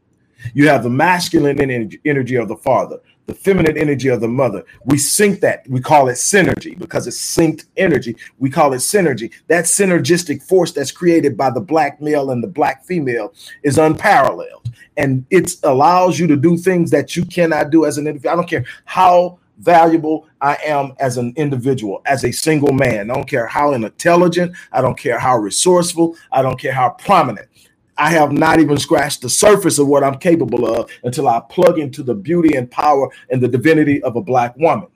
[0.53, 4.65] You have the masculine energy, of the father, the feminine energy of the mother.
[4.85, 5.67] We sync that.
[5.69, 8.17] We call it synergy because it's synced energy.
[8.39, 9.33] We call it synergy.
[9.49, 14.71] That synergistic force that's created by the black male and the black female is unparalleled.
[14.97, 18.35] And it allows you to do things that you cannot do as an individual.
[18.35, 23.11] I don't care how valuable I am as an individual, as a single man.
[23.11, 27.49] I don't care how intelligent, I don't care how resourceful, I don't care how prominent.
[27.97, 31.79] I have not even scratched the surface of what I'm capable of until I plug
[31.79, 34.89] into the beauty and power and the divinity of a black woman.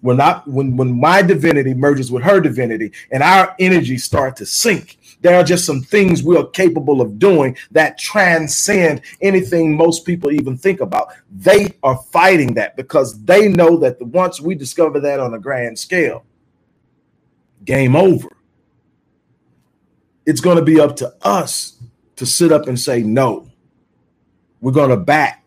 [0.00, 4.46] When not when when my divinity merges with her divinity and our energies start to
[4.46, 10.04] sync, there are just some things we are capable of doing that transcend anything most
[10.04, 11.08] people even think about.
[11.30, 15.78] They are fighting that because they know that once we discover that on a grand
[15.78, 16.24] scale,
[17.64, 18.28] game over.
[20.24, 21.78] It's going to be up to us
[22.16, 23.50] to sit up and say no.
[24.60, 25.44] We're going to back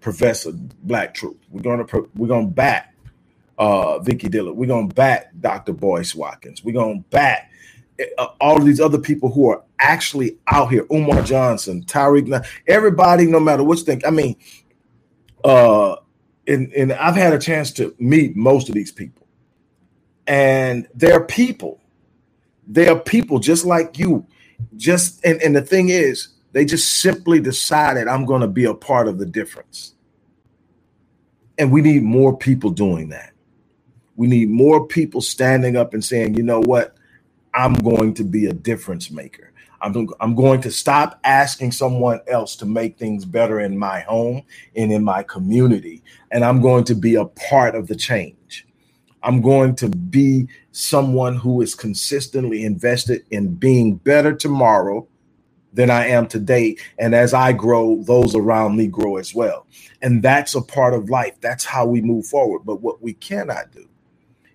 [0.00, 1.36] Professor Black Truth.
[1.50, 2.94] We're going to we're going to back
[3.58, 4.56] uh, Vicky Dillard.
[4.56, 5.72] We're going to back Dr.
[5.72, 6.64] Boyce Watkins.
[6.64, 7.49] We're going to back
[8.40, 13.40] all of these other people who are actually out here, Umar Johnson, Tariq, everybody, no
[13.40, 14.06] matter what you think.
[14.06, 14.36] I mean,
[15.44, 15.96] uh,
[16.46, 19.26] and, and I've had a chance to meet most of these people,
[20.26, 21.80] and they're people.
[22.66, 24.26] They're people just like you.
[24.76, 28.74] Just and, and the thing is, they just simply decided I'm going to be a
[28.74, 29.94] part of the difference.
[31.58, 33.32] And we need more people doing that.
[34.16, 36.94] We need more people standing up and saying, you know what?
[37.54, 39.52] I'm going to be a difference maker.
[39.82, 44.42] I'm, I'm going to stop asking someone else to make things better in my home
[44.76, 46.02] and in my community.
[46.30, 48.66] And I'm going to be a part of the change.
[49.22, 55.06] I'm going to be someone who is consistently invested in being better tomorrow
[55.72, 56.76] than I am today.
[56.98, 59.66] And as I grow, those around me grow as well.
[60.02, 61.34] And that's a part of life.
[61.40, 62.60] That's how we move forward.
[62.64, 63.86] But what we cannot do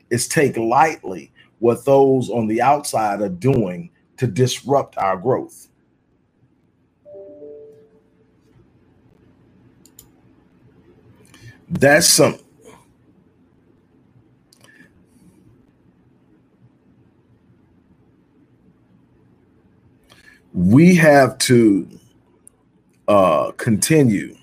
[0.10, 5.67] is take lightly what those on the outside are doing to disrupt our growth.
[11.67, 12.37] That's some
[20.55, 21.87] we have to
[23.09, 24.37] uh, continue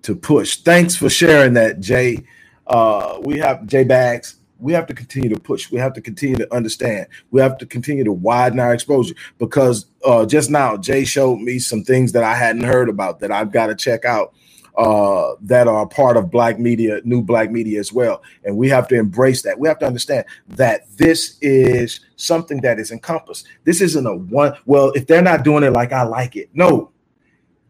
[0.00, 0.56] to push.
[0.56, 2.24] Thanks for sharing that, Jay.
[2.66, 5.70] Uh, we have Jay Bags we have to continue to push.
[5.70, 7.08] We have to continue to understand.
[7.32, 11.58] We have to continue to widen our exposure because uh, just now Jay showed me
[11.58, 14.34] some things that I hadn't heard about that I've got to check out
[14.78, 18.22] uh, that are part of black media, new black media as well.
[18.44, 19.58] And we have to embrace that.
[19.58, 23.46] We have to understand that this is something that is encompassed.
[23.64, 26.50] This isn't a one, well, if they're not doing it like I like it.
[26.54, 26.91] No,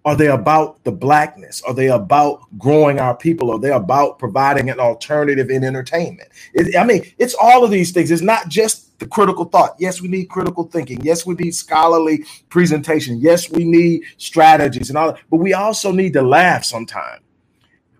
[0.04, 1.62] are they about the blackness?
[1.62, 3.52] Are they about growing our people?
[3.52, 6.28] Are they about providing an alternative in entertainment?
[6.54, 8.10] It, I mean, it's all of these things.
[8.10, 9.76] It's not just the critical thought.
[9.78, 11.00] Yes, we need critical thinking.
[11.02, 13.18] Yes, we need scholarly presentation.
[13.20, 15.20] Yes, we need strategies and all that.
[15.30, 17.20] But we also need to laugh sometime.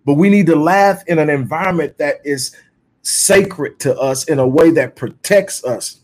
[0.05, 2.57] But we need to laugh in an environment that is
[3.03, 6.01] sacred to us in a way that protects us.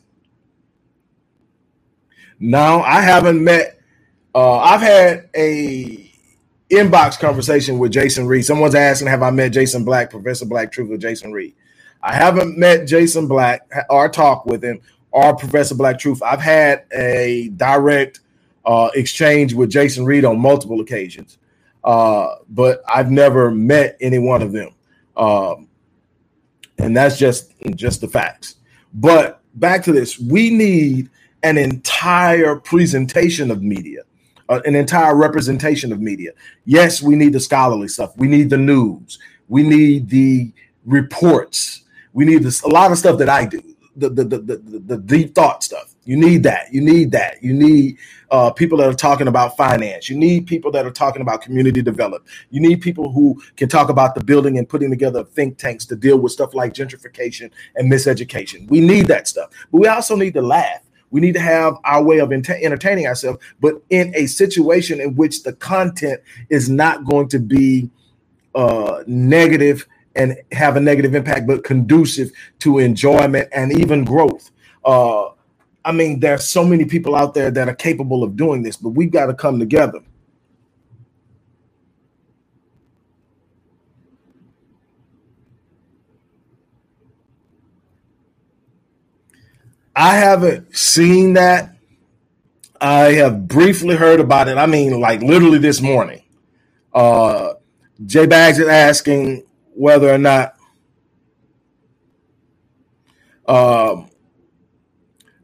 [2.38, 3.77] Now, I haven't met
[4.34, 6.10] uh, I've had a
[6.70, 8.44] inbox conversation with Jason Reed.
[8.44, 11.54] Someone's asking, "Have I met Jason Black, Professor Black Truth, or Jason Reed?"
[12.02, 16.22] I haven't met Jason Black or talked with him or Professor Black Truth.
[16.22, 18.20] I've had a direct
[18.64, 21.38] uh, exchange with Jason Reed on multiple occasions,
[21.84, 24.70] uh, but I've never met any one of them,
[25.16, 25.68] um,
[26.78, 28.56] and that's just just the facts.
[28.94, 31.10] But back to this, we need
[31.42, 34.02] an entire presentation of media
[34.48, 36.32] an entire representation of media.
[36.64, 38.16] Yes, we need the scholarly stuff.
[38.16, 39.18] We need the news.
[39.48, 40.52] We need the
[40.84, 41.82] reports.
[42.12, 43.62] We need this, a lot of stuff that I do,
[43.96, 45.94] the the, the, the, the deep thought stuff.
[46.04, 46.72] You need that.
[46.72, 47.42] You need that.
[47.42, 47.98] You need
[48.30, 50.08] uh, people that are talking about finance.
[50.08, 52.24] You need people that are talking about community development.
[52.48, 55.96] You need people who can talk about the building and putting together think tanks to
[55.96, 58.66] deal with stuff like gentrification and miseducation.
[58.70, 59.50] We need that stuff.
[59.70, 60.80] But we also need to laugh.
[61.10, 65.14] We need to have our way of ent- entertaining ourselves, but in a situation in
[65.16, 67.90] which the content is not going to be
[68.54, 69.86] uh, negative
[70.16, 74.50] and have a negative impact, but conducive to enjoyment and even growth.
[74.84, 75.28] Uh,
[75.84, 78.90] I mean, there's so many people out there that are capable of doing this, but
[78.90, 80.00] we've got to come together.
[89.98, 91.76] I haven't seen that.
[92.80, 94.58] I have briefly heard about it.
[94.58, 96.22] I mean, like literally this morning.
[96.94, 97.54] Uh,
[98.06, 99.44] J Bags is asking
[99.74, 100.56] whether or not
[103.48, 104.10] um,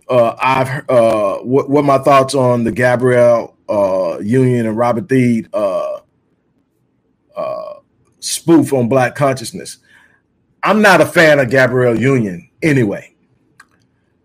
[0.09, 5.49] uh, I've uh, what, what my thoughts on the Gabrielle uh, Union and Robin Thede
[5.55, 6.01] uh,
[7.37, 7.75] uh,
[8.21, 9.79] spoof on Black consciousness.
[10.63, 13.14] I'm not a fan of Gabrielle Union anyway.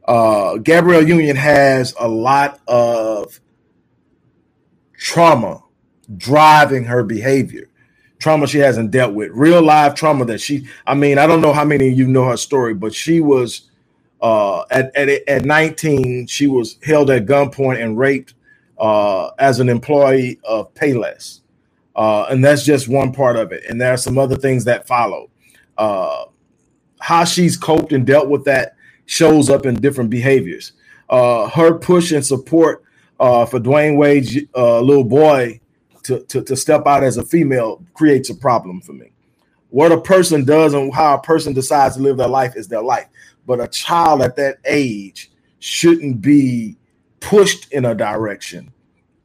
[0.10, 3.40] Uh, Gabrielle Union has a lot of
[4.98, 5.62] trauma
[6.18, 7.70] driving her behavior,
[8.18, 10.68] trauma she hasn't dealt with, real life trauma that she.
[10.88, 13.70] I mean, I don't know how many of you know her story, but she was
[14.20, 18.34] uh, at, at, at 19, she was held at gunpoint and raped
[18.80, 21.42] uh, as an employee of Payless.
[21.96, 23.64] Uh, and that's just one part of it.
[23.70, 25.30] And there are some other things that follow.
[25.78, 26.26] Uh,
[27.00, 28.76] how she's coped and dealt with that
[29.10, 30.74] shows up in different behaviors.
[31.10, 32.84] Uh, her push and support
[33.20, 35.60] uh, for Dwyane Wade's little boy
[36.04, 39.12] to, to, to step out as a female creates a problem for me.
[39.70, 42.82] What a person does and how a person decides to live their life is their
[42.82, 43.08] life
[43.50, 46.78] but a child at that age shouldn't be
[47.20, 48.72] pushed in a direction,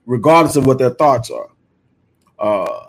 [0.07, 1.51] regardless of what their thoughts are.
[2.39, 2.87] Uh,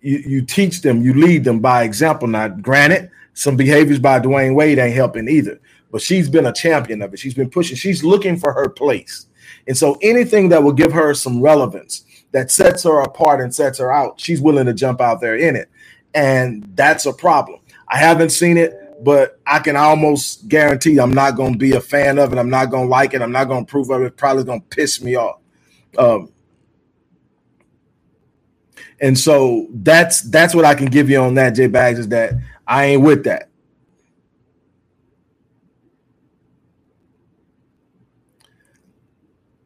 [0.00, 2.28] you, you teach them, you lead them by example.
[2.28, 5.60] Now, granted, some behaviors by Dwyane Wade ain't helping either,
[5.92, 7.20] but she's been a champion of it.
[7.20, 9.26] She's been pushing, she's looking for her place.
[9.68, 13.78] And so anything that will give her some relevance that sets her apart and sets
[13.78, 15.70] her out, she's willing to jump out there in it.
[16.14, 17.60] And that's a problem.
[17.88, 21.80] I haven't seen it but I can almost guarantee I'm not going to be a
[21.80, 22.38] fan of it.
[22.38, 23.22] I'm not going to like it.
[23.22, 24.06] I'm not going to approve of it.
[24.06, 25.40] It's probably going to piss me off.
[25.98, 26.32] Um,
[29.00, 32.34] and so that's that's what I can give you on that, J Bags, is that
[32.66, 33.48] I ain't with that.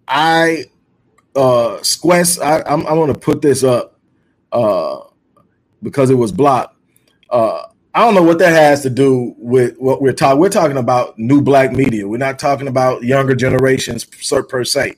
[0.09, 0.67] I
[1.37, 3.99] uh Squest, I, I'm, I'm gonna put this up
[4.53, 5.01] uh
[5.83, 6.77] because it was blocked.
[7.31, 10.39] Uh I don't know what that has to do with what we're talking.
[10.41, 12.07] We're talking about new black media.
[12.07, 14.97] We're not talking about younger generations per se.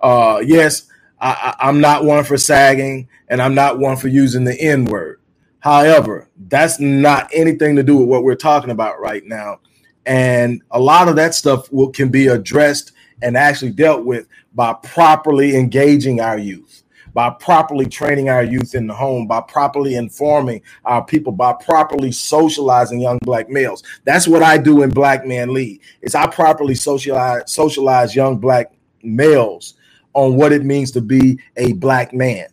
[0.00, 0.86] Uh, yes,
[1.20, 5.20] I, am not one for sagging, and I'm not one for using the N word.
[5.60, 9.60] However, that's not anything to do with what we're talking about right now.
[10.06, 12.92] And a lot of that stuff will, can be addressed
[13.22, 16.82] and actually dealt with by properly engaging our youth
[17.14, 22.12] by properly training our youth in the home, by properly informing our people, by properly
[22.12, 23.82] socializing young black males.
[24.04, 25.80] That's what I do in Black Man Lead.
[26.00, 29.74] Is I properly socialize socialize young black males
[30.14, 32.46] on what it means to be a black man.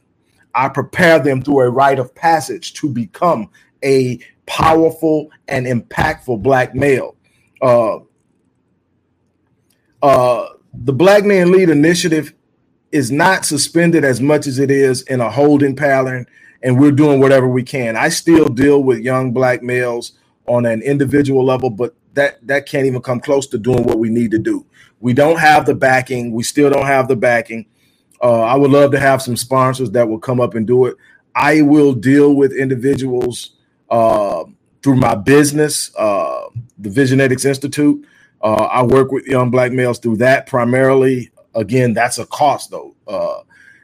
[0.56, 3.50] I prepare them through a rite of passage to become
[3.84, 7.16] a powerful and impactful black male.
[7.62, 8.00] Uh,
[10.02, 10.49] uh,
[10.90, 12.34] the Black Man Lead Initiative
[12.92, 16.26] is not suspended as much as it is in a holding pattern,
[16.64, 17.96] and we're doing whatever we can.
[17.96, 20.14] I still deal with young black males
[20.48, 24.10] on an individual level, but that that can't even come close to doing what we
[24.10, 24.66] need to do.
[25.00, 26.32] We don't have the backing.
[26.32, 27.68] We still don't have the backing.
[28.20, 30.98] Uh, I would love to have some sponsors that will come up and do it.
[31.36, 33.52] I will deal with individuals
[33.92, 34.44] uh,
[34.82, 38.08] through my business, uh, the Visionetics Institute.
[38.42, 42.96] Uh, I work with young black males through that primarily again, that's a cost though.
[43.08, 43.42] Uh,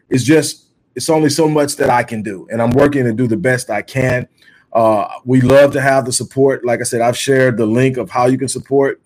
[0.09, 3.27] it's just it's only so much that I can do, and I'm working to do
[3.27, 4.27] the best I can.
[4.71, 6.65] Uh, we love to have the support.
[6.65, 9.01] Like I said, I've shared the link of how you can support.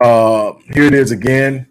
[0.00, 1.66] Uh, here it is again.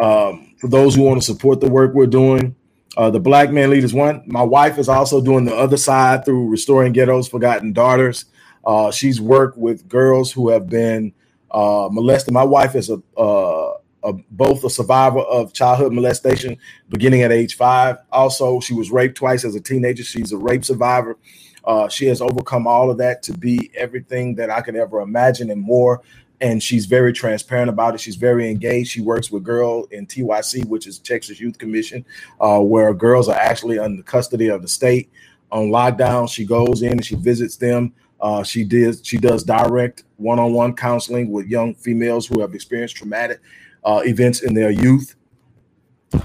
[0.00, 2.54] Um, for those who want to support the work we're doing,
[2.96, 4.22] uh, the Black Man Leaders One.
[4.26, 8.26] My wife is also doing the other side through Restoring Ghetto's Forgotten Daughters.
[8.68, 11.10] Uh, she's worked with girls who have been
[11.50, 12.34] uh, molested.
[12.34, 13.72] My wife is a, uh,
[14.04, 16.58] a, both a survivor of childhood molestation
[16.90, 17.96] beginning at age five.
[18.12, 20.04] Also, she was raped twice as a teenager.
[20.04, 21.16] She's a rape survivor.
[21.64, 25.50] Uh, she has overcome all of that to be everything that I could ever imagine
[25.50, 26.02] and more.
[26.42, 28.02] And she's very transparent about it.
[28.02, 28.90] She's very engaged.
[28.90, 32.04] She works with Girl in TYC, which is Texas Youth Commission,
[32.38, 35.10] uh, where girls are actually under custody of the state
[35.50, 36.30] on lockdown.
[36.30, 37.94] She goes in and she visits them.
[38.20, 43.40] Uh, she does she does direct one-on-one counseling with young females who have experienced traumatic
[43.84, 45.14] uh, events in their youth.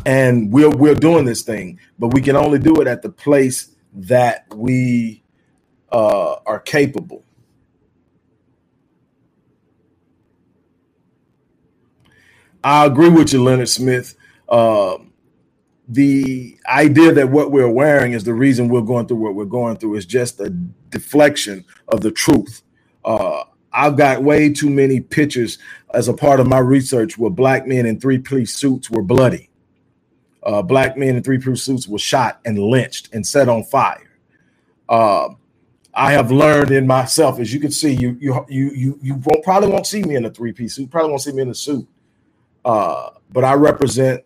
[0.05, 3.75] And we're we're doing this thing, but we can only do it at the place
[3.93, 5.23] that we
[5.91, 7.23] uh, are capable.
[12.63, 14.15] I agree with you, Leonard Smith.
[14.47, 15.11] Um,
[15.87, 19.75] the idea that what we're wearing is the reason we're going through what we're going
[19.77, 20.55] through is just a
[20.93, 22.63] deflection of the truth.
[23.03, 25.57] Uh, I've got way too many pictures
[25.93, 29.49] as a part of my research where black men in three piece suits were bloody.
[30.43, 34.11] Uh, black men in three piece suits were shot and lynched and set on fire.
[34.87, 35.29] Uh,
[35.93, 39.43] I have learned in myself, as you can see, you you you you you won't,
[39.43, 40.89] probably won't see me in a three piece suit.
[40.89, 41.87] Probably won't see me in a suit.
[42.65, 44.23] Uh, but I represent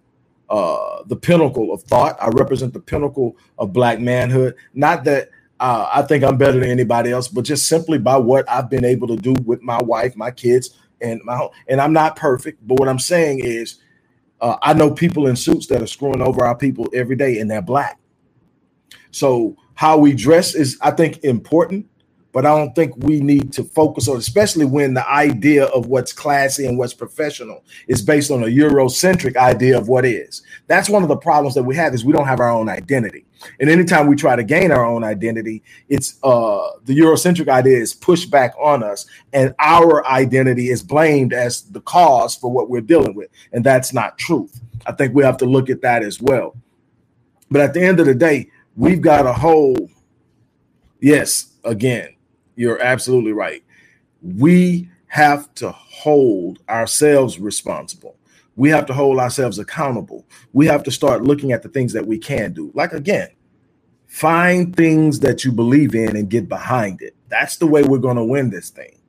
[0.49, 2.18] uh, the pinnacle of thought.
[2.22, 4.55] I represent the pinnacle of black manhood.
[4.74, 5.30] Not that
[5.60, 8.86] uh, I think I'm better than anybody else, but just simply by what I've been
[8.86, 11.49] able to do with my wife, my kids, and my home.
[11.68, 13.78] And I'm not perfect, but what I'm saying is,
[14.39, 17.49] uh, I know people in suits that are screwing over our people every day, and
[17.49, 17.99] they're black.
[19.12, 21.88] So how we dress is, I think, important
[22.32, 26.13] but I don't think we need to focus on, especially when the idea of what's
[26.13, 30.43] classy and what's professional is based on a Eurocentric idea of what is.
[30.67, 33.25] That's one of the problems that we have is we don't have our own identity.
[33.59, 37.93] And anytime we try to gain our own identity, it's uh the Eurocentric idea is
[37.93, 42.82] pushed back on us, and our identity is blamed as the cause for what we're
[42.82, 43.30] dealing with.
[43.53, 44.59] And that's not truth.
[44.86, 46.55] I think we have to look at that as well.
[47.49, 49.89] But at the end of the day, we've got a whole,
[50.99, 52.16] yes, again,
[52.58, 53.64] you're absolutely right.
[54.22, 58.18] We have to hold ourselves responsible.
[58.58, 60.26] We have to hold ourselves accountable.
[60.53, 62.72] We have to start looking at the things that we can do.
[62.76, 63.30] Like again,
[64.08, 67.16] find things that you believe in and get behind it.
[67.30, 68.99] That's the way we're going to win this thing.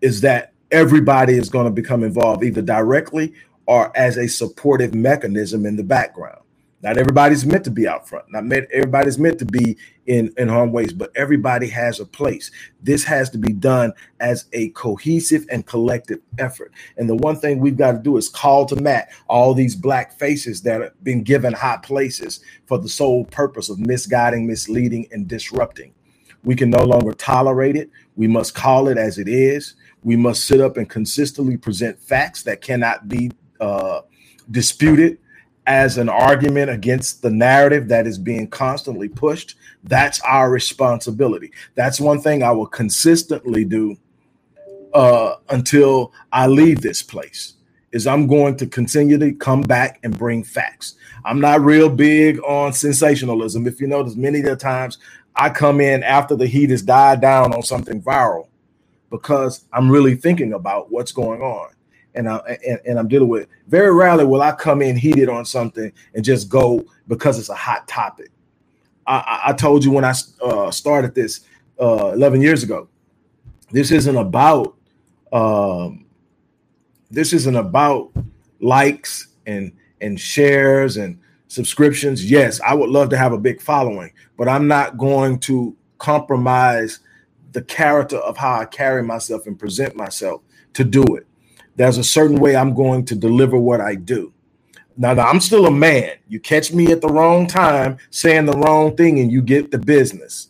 [0.00, 3.34] Is that everybody is going to become involved either directly
[3.66, 6.42] or as a supportive mechanism in the background.
[6.82, 8.24] Not everybody's meant to be out front.
[8.30, 9.76] Not everybody's meant to be
[10.06, 12.50] in, in harm ways, but everybody has a place.
[12.82, 16.72] This has to be done as a cohesive and collective effort.
[16.96, 20.18] And the one thing we've got to do is call to mat all these black
[20.18, 25.28] faces that have been given high places for the sole purpose of misguiding, misleading, and
[25.28, 25.92] disrupting.
[26.44, 27.90] We can no longer tolerate it.
[28.16, 29.74] We must call it as it is.
[30.02, 34.00] We must sit up and consistently present facts that cannot be uh,
[34.50, 35.18] disputed
[35.66, 41.52] as an argument against the narrative that is being constantly pushed, that's our responsibility.
[41.74, 43.96] That's one thing I will consistently do
[44.94, 47.54] uh, until I leave this place.
[47.92, 50.94] Is I'm going to continue to come back and bring facts.
[51.24, 53.66] I'm not real big on sensationalism.
[53.66, 54.98] If you notice, many of the times
[55.34, 58.46] I come in after the heat has died down on something viral
[59.10, 61.70] because I'm really thinking about what's going on
[62.14, 63.48] and, I, and, and I'm dealing with.
[63.68, 67.54] Very rarely will I come in heated on something and just go because it's a
[67.54, 68.30] hot topic.
[69.06, 71.40] I, I told you when I uh, started this
[71.80, 72.88] uh, 11 years ago.
[73.70, 74.76] This isn't about
[75.32, 76.06] um,
[77.10, 78.12] this isn't about
[78.60, 82.28] likes and and shares and subscriptions.
[82.28, 87.00] Yes, I would love to have a big following, but I'm not going to compromise
[87.52, 90.42] the character of how I carry myself and present myself
[90.74, 91.26] to do it.
[91.76, 94.32] There's a certain way I'm going to deliver what I do.
[94.96, 96.12] Now, now, I'm still a man.
[96.28, 99.78] You catch me at the wrong time saying the wrong thing and you get the
[99.78, 100.48] business.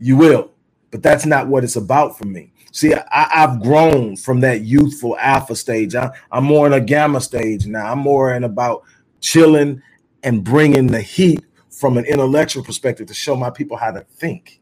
[0.00, 0.50] You will,
[0.90, 2.52] but that's not what it's about for me.
[2.72, 5.94] See, I, have grown from that youthful alpha stage.
[5.94, 7.92] I, I'm more in a gamma stage now.
[7.92, 8.82] I'm more in about
[9.20, 9.82] chilling
[10.22, 14.60] and bringing the heat from an intellectual perspective to show my people how to think.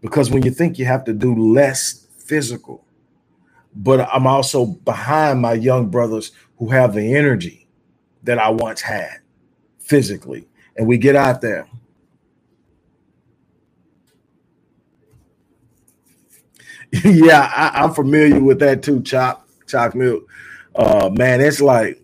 [0.00, 2.84] Because when you think, you have to do less physical
[3.74, 7.68] but I'm also behind my young brothers who have the energy
[8.24, 9.20] that I once had
[9.78, 10.46] physically.
[10.76, 11.68] And we get out there.
[17.04, 20.24] yeah, I, am familiar with that too, Chop, Chop Milk.
[20.74, 22.02] Uh man, it's like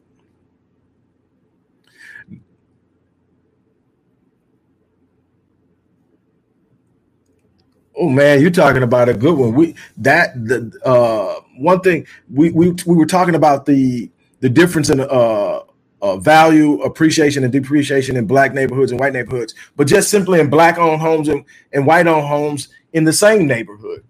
[7.96, 9.54] Oh man, you're talking about a good one.
[9.54, 14.90] We that the uh one thing we we we were talking about the the difference
[14.90, 15.60] in uh
[16.02, 20.50] uh, value appreciation and depreciation in black neighborhoods and white neighborhoods, but just simply in
[20.50, 24.04] black owned homes and, and white owned homes in the same neighborhood.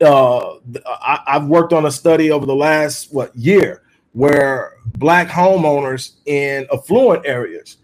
[0.00, 0.56] Uh,
[0.86, 6.66] I, I've worked on a study over the last what year where black homeowners in
[6.72, 7.78] affluent areas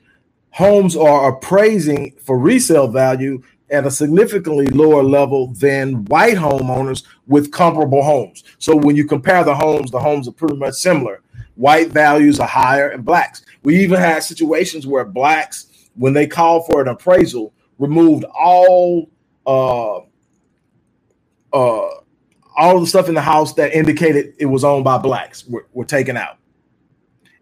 [0.50, 7.52] homes are appraising for resale value at a significantly lower level than white homeowners with
[7.52, 8.42] comparable homes.
[8.58, 11.22] So when you compare the homes, the homes are pretty much similar.
[11.54, 13.44] White values are higher and blacks.
[13.62, 19.10] We even had situations where blacks, when they called for an appraisal, removed all
[19.46, 19.98] uh,
[21.52, 21.88] uh,
[22.56, 25.84] all the stuff in the house that indicated it was owned by blacks were, were
[25.84, 26.36] taken out,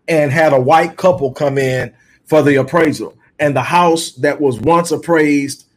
[0.06, 3.16] and had a white couple come in for the appraisal.
[3.38, 5.67] And the house that was once appraised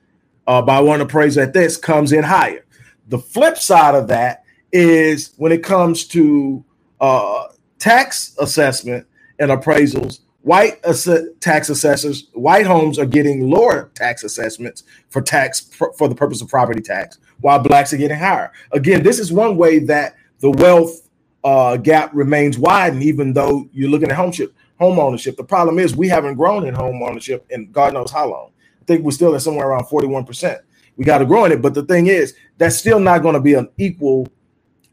[0.52, 2.66] uh, by one appraiser at this comes in higher.
[3.08, 4.44] The flip side of that
[4.74, 6.66] is when it comes to
[7.00, 7.46] uh,
[7.80, 9.08] tax assessment
[9.40, 11.08] and appraisals, white ass-
[11.40, 16.42] tax assessors, white homes are getting lower tax assessments for tax pr- for the purpose
[16.42, 18.52] of property tax, while blacks are getting higher.
[18.74, 21.08] Again, this is one way that the wealth
[21.46, 25.38] uh, gap remains wide, even though you're looking at homeship, home ownership.
[25.38, 28.51] The problem is we haven't grown in home ownership in God knows how long.
[28.82, 30.60] I think we're still at somewhere around 41%.
[30.98, 31.62] We got to grow in it.
[31.62, 34.28] But the thing is, that's still not going to be an equal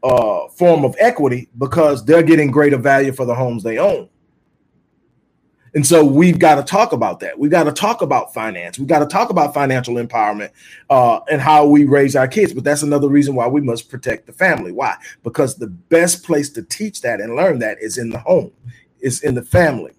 [0.03, 4.09] uh, form of equity because they're getting greater value for the homes they own.
[5.75, 7.39] And so we've got to talk about that.
[7.39, 8.79] We've got to talk about finance.
[8.79, 10.51] We've got to talk about financial empowerment
[10.89, 12.53] uh, and how we raise our kids.
[12.53, 14.73] But that's another reason why we must protect the family.
[14.73, 14.97] Why?
[15.23, 18.51] Because the best place to teach that and learn that is in the home,
[19.01, 19.93] is in the family.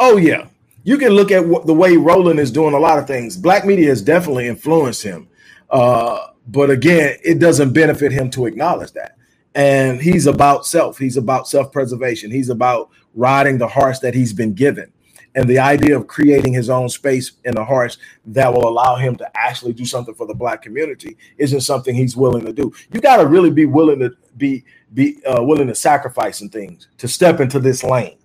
[0.00, 0.46] Oh, yeah.
[0.82, 3.36] You can look at what, the way Roland is doing a lot of things.
[3.36, 5.28] Black media has definitely influenced him.
[5.68, 9.16] Uh, but again, it doesn't benefit him to acknowledge that.
[9.54, 10.96] And he's about self.
[10.96, 12.30] He's about self preservation.
[12.30, 14.90] He's about riding the horse that he's been given.
[15.34, 19.16] And the idea of creating his own space in the horse that will allow him
[19.16, 22.72] to actually do something for the black community isn't something he's willing to do.
[22.92, 26.88] You got to really be willing to be be uh, willing to sacrifice some things
[26.98, 28.16] to step into this lane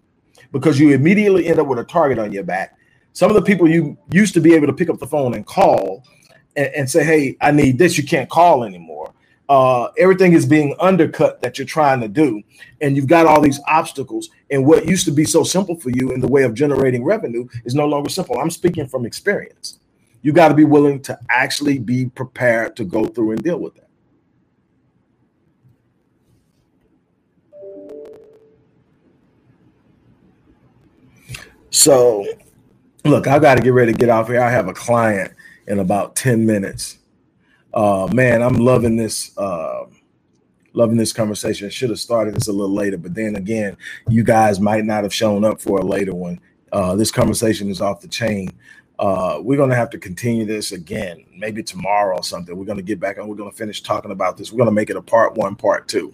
[0.55, 2.77] because you immediately end up with a target on your back.
[3.11, 5.45] Some of the people you used to be able to pick up the phone and
[5.45, 6.05] call
[6.55, 9.13] and, and say, "Hey, I need this," you can't call anymore.
[9.49, 12.41] Uh, everything is being undercut that you're trying to do,
[12.79, 14.29] and you've got all these obstacles.
[14.49, 17.47] And what used to be so simple for you in the way of generating revenue
[17.65, 18.39] is no longer simple.
[18.39, 19.79] I'm speaking from experience.
[20.21, 23.75] You got to be willing to actually be prepared to go through and deal with
[23.75, 23.84] that.
[31.75, 32.25] So,
[33.03, 34.41] look, I got to get ready to get off here.
[34.41, 35.33] I have a client
[35.67, 36.99] in about 10 minutes.
[37.73, 39.37] Uh, man, I'm loving this.
[39.37, 39.83] Uh,
[40.71, 41.69] loving this conversation.
[41.69, 43.75] Should have started this a little later, but then again,
[44.07, 46.39] you guys might not have shown up for a later one.
[46.71, 48.51] Uh, this conversation is off the chain.
[48.97, 52.55] Uh, we're going to have to continue this again, maybe tomorrow or something.
[52.55, 54.49] We're going to get back and we're going to finish talking about this.
[54.49, 56.13] We're going to make it a part one, part two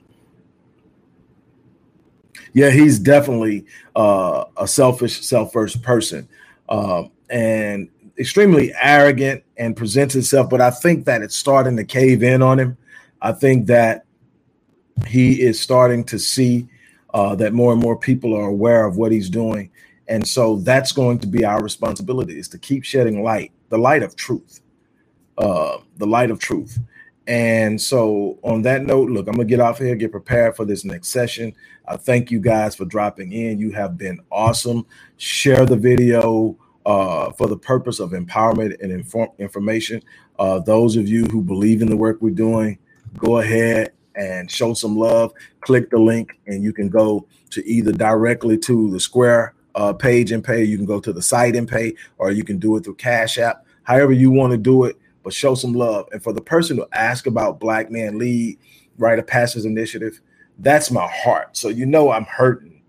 [2.53, 6.27] yeah, he's definitely uh, a selfish, self-first person,
[6.69, 10.49] uh, and extremely arrogant and presents himself.
[10.49, 12.77] But I think that it's starting to cave in on him.
[13.21, 14.05] I think that
[15.07, 16.67] he is starting to see
[17.13, 19.71] uh, that more and more people are aware of what he's doing,
[20.07, 24.03] and so that's going to be our responsibility: is to keep shedding light, the light
[24.03, 24.61] of truth,
[25.37, 26.79] uh, the light of truth.
[27.31, 30.83] And so, on that note, look, I'm gonna get off here, get prepared for this
[30.83, 31.55] next session.
[31.87, 33.57] I thank you guys for dropping in.
[33.57, 34.85] You have been awesome.
[35.15, 40.03] Share the video uh, for the purpose of empowerment and inform- information.
[40.39, 42.77] Uh, those of you who believe in the work we're doing,
[43.17, 45.31] go ahead and show some love.
[45.61, 50.33] Click the link, and you can go to either directly to the Square uh, page
[50.33, 50.65] and pay.
[50.65, 53.37] You can go to the site and pay, or you can do it through Cash
[53.37, 53.65] App.
[53.83, 56.07] However you want to do it but show some love.
[56.11, 58.57] And for the person to ask about Black Man Lead,
[58.97, 60.19] Rite of Passage Initiative,
[60.59, 61.57] that's my heart.
[61.57, 62.81] So you know I'm hurting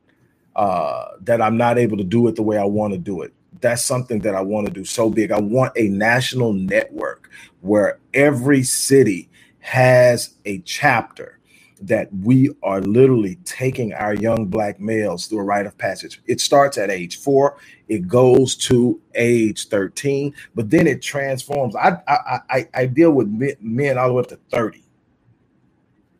[0.57, 3.33] uh, that I'm not able to do it the way I want to do it.
[3.61, 5.31] That's something that I want to do so big.
[5.31, 7.31] I want a national network
[7.61, 9.29] where every city
[9.61, 11.39] has a chapter
[11.83, 16.21] that we are literally taking our young black males through a rite of passage.
[16.27, 17.59] It starts at age four,
[17.89, 21.77] it goes to age 13, but then it transforms.
[21.77, 23.29] I I I, I deal with
[23.61, 24.85] men all the way up to 30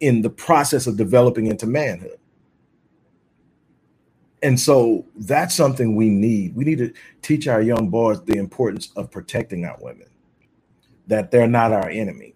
[0.01, 2.19] in the process of developing into manhood.
[4.43, 6.57] And so that's something we need.
[6.57, 6.93] We need to
[7.23, 10.09] teach our young boys the importance of protecting our women,
[11.09, 12.35] that they're not our enemy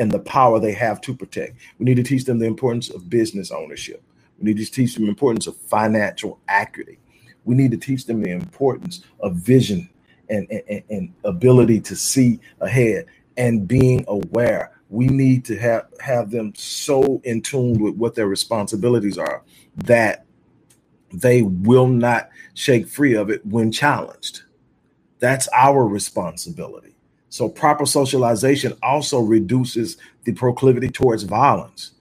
[0.00, 1.58] and the power they have to protect.
[1.78, 4.02] We need to teach them the importance of business ownership.
[4.38, 6.98] We need to teach them the importance of financial equity.
[7.44, 9.90] We need to teach them the importance of vision
[10.30, 14.72] and, and, and ability to see ahead and being aware.
[14.88, 19.42] We need to have, have them so in tune with what their responsibilities are
[19.76, 20.24] that
[21.12, 24.42] they will not shake free of it when challenged.
[25.18, 26.89] That's our responsibility.
[27.30, 31.92] So, proper socialization also reduces the proclivity towards violence.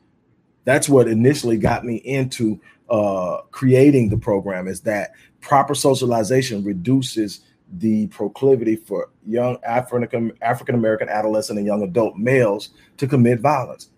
[0.65, 2.59] That's what initially got me into
[2.89, 4.67] uh, creating the program.
[4.67, 7.41] Is that proper socialization reduces
[7.77, 13.89] the proclivity for young African American adolescent and young adult males to commit violence.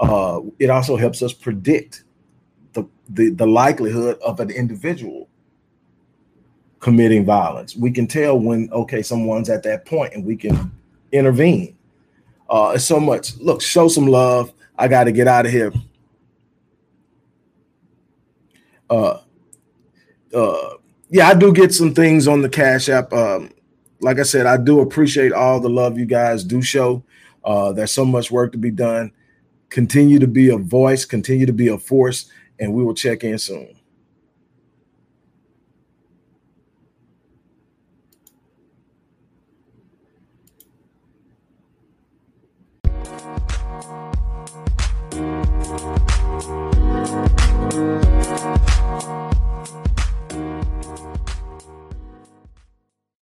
[0.00, 2.04] Uh, it also helps us predict
[2.72, 5.28] the, the the likelihood of an individual
[6.80, 7.76] committing violence.
[7.76, 10.72] We can tell when okay someone's at that point, and we can
[11.12, 11.76] intervene.
[12.48, 13.36] Uh, it's so much.
[13.38, 14.52] Look, show some love.
[14.76, 15.72] I got to get out of here.
[18.88, 19.20] Uh,
[20.34, 20.74] uh,
[21.10, 23.12] yeah, I do get some things on the Cash App.
[23.12, 23.50] Um,
[24.00, 27.02] like I said, I do appreciate all the love you guys do show.
[27.44, 29.12] Uh, there's so much work to be done.
[29.70, 33.38] Continue to be a voice, continue to be a force, and we will check in
[33.38, 33.77] soon.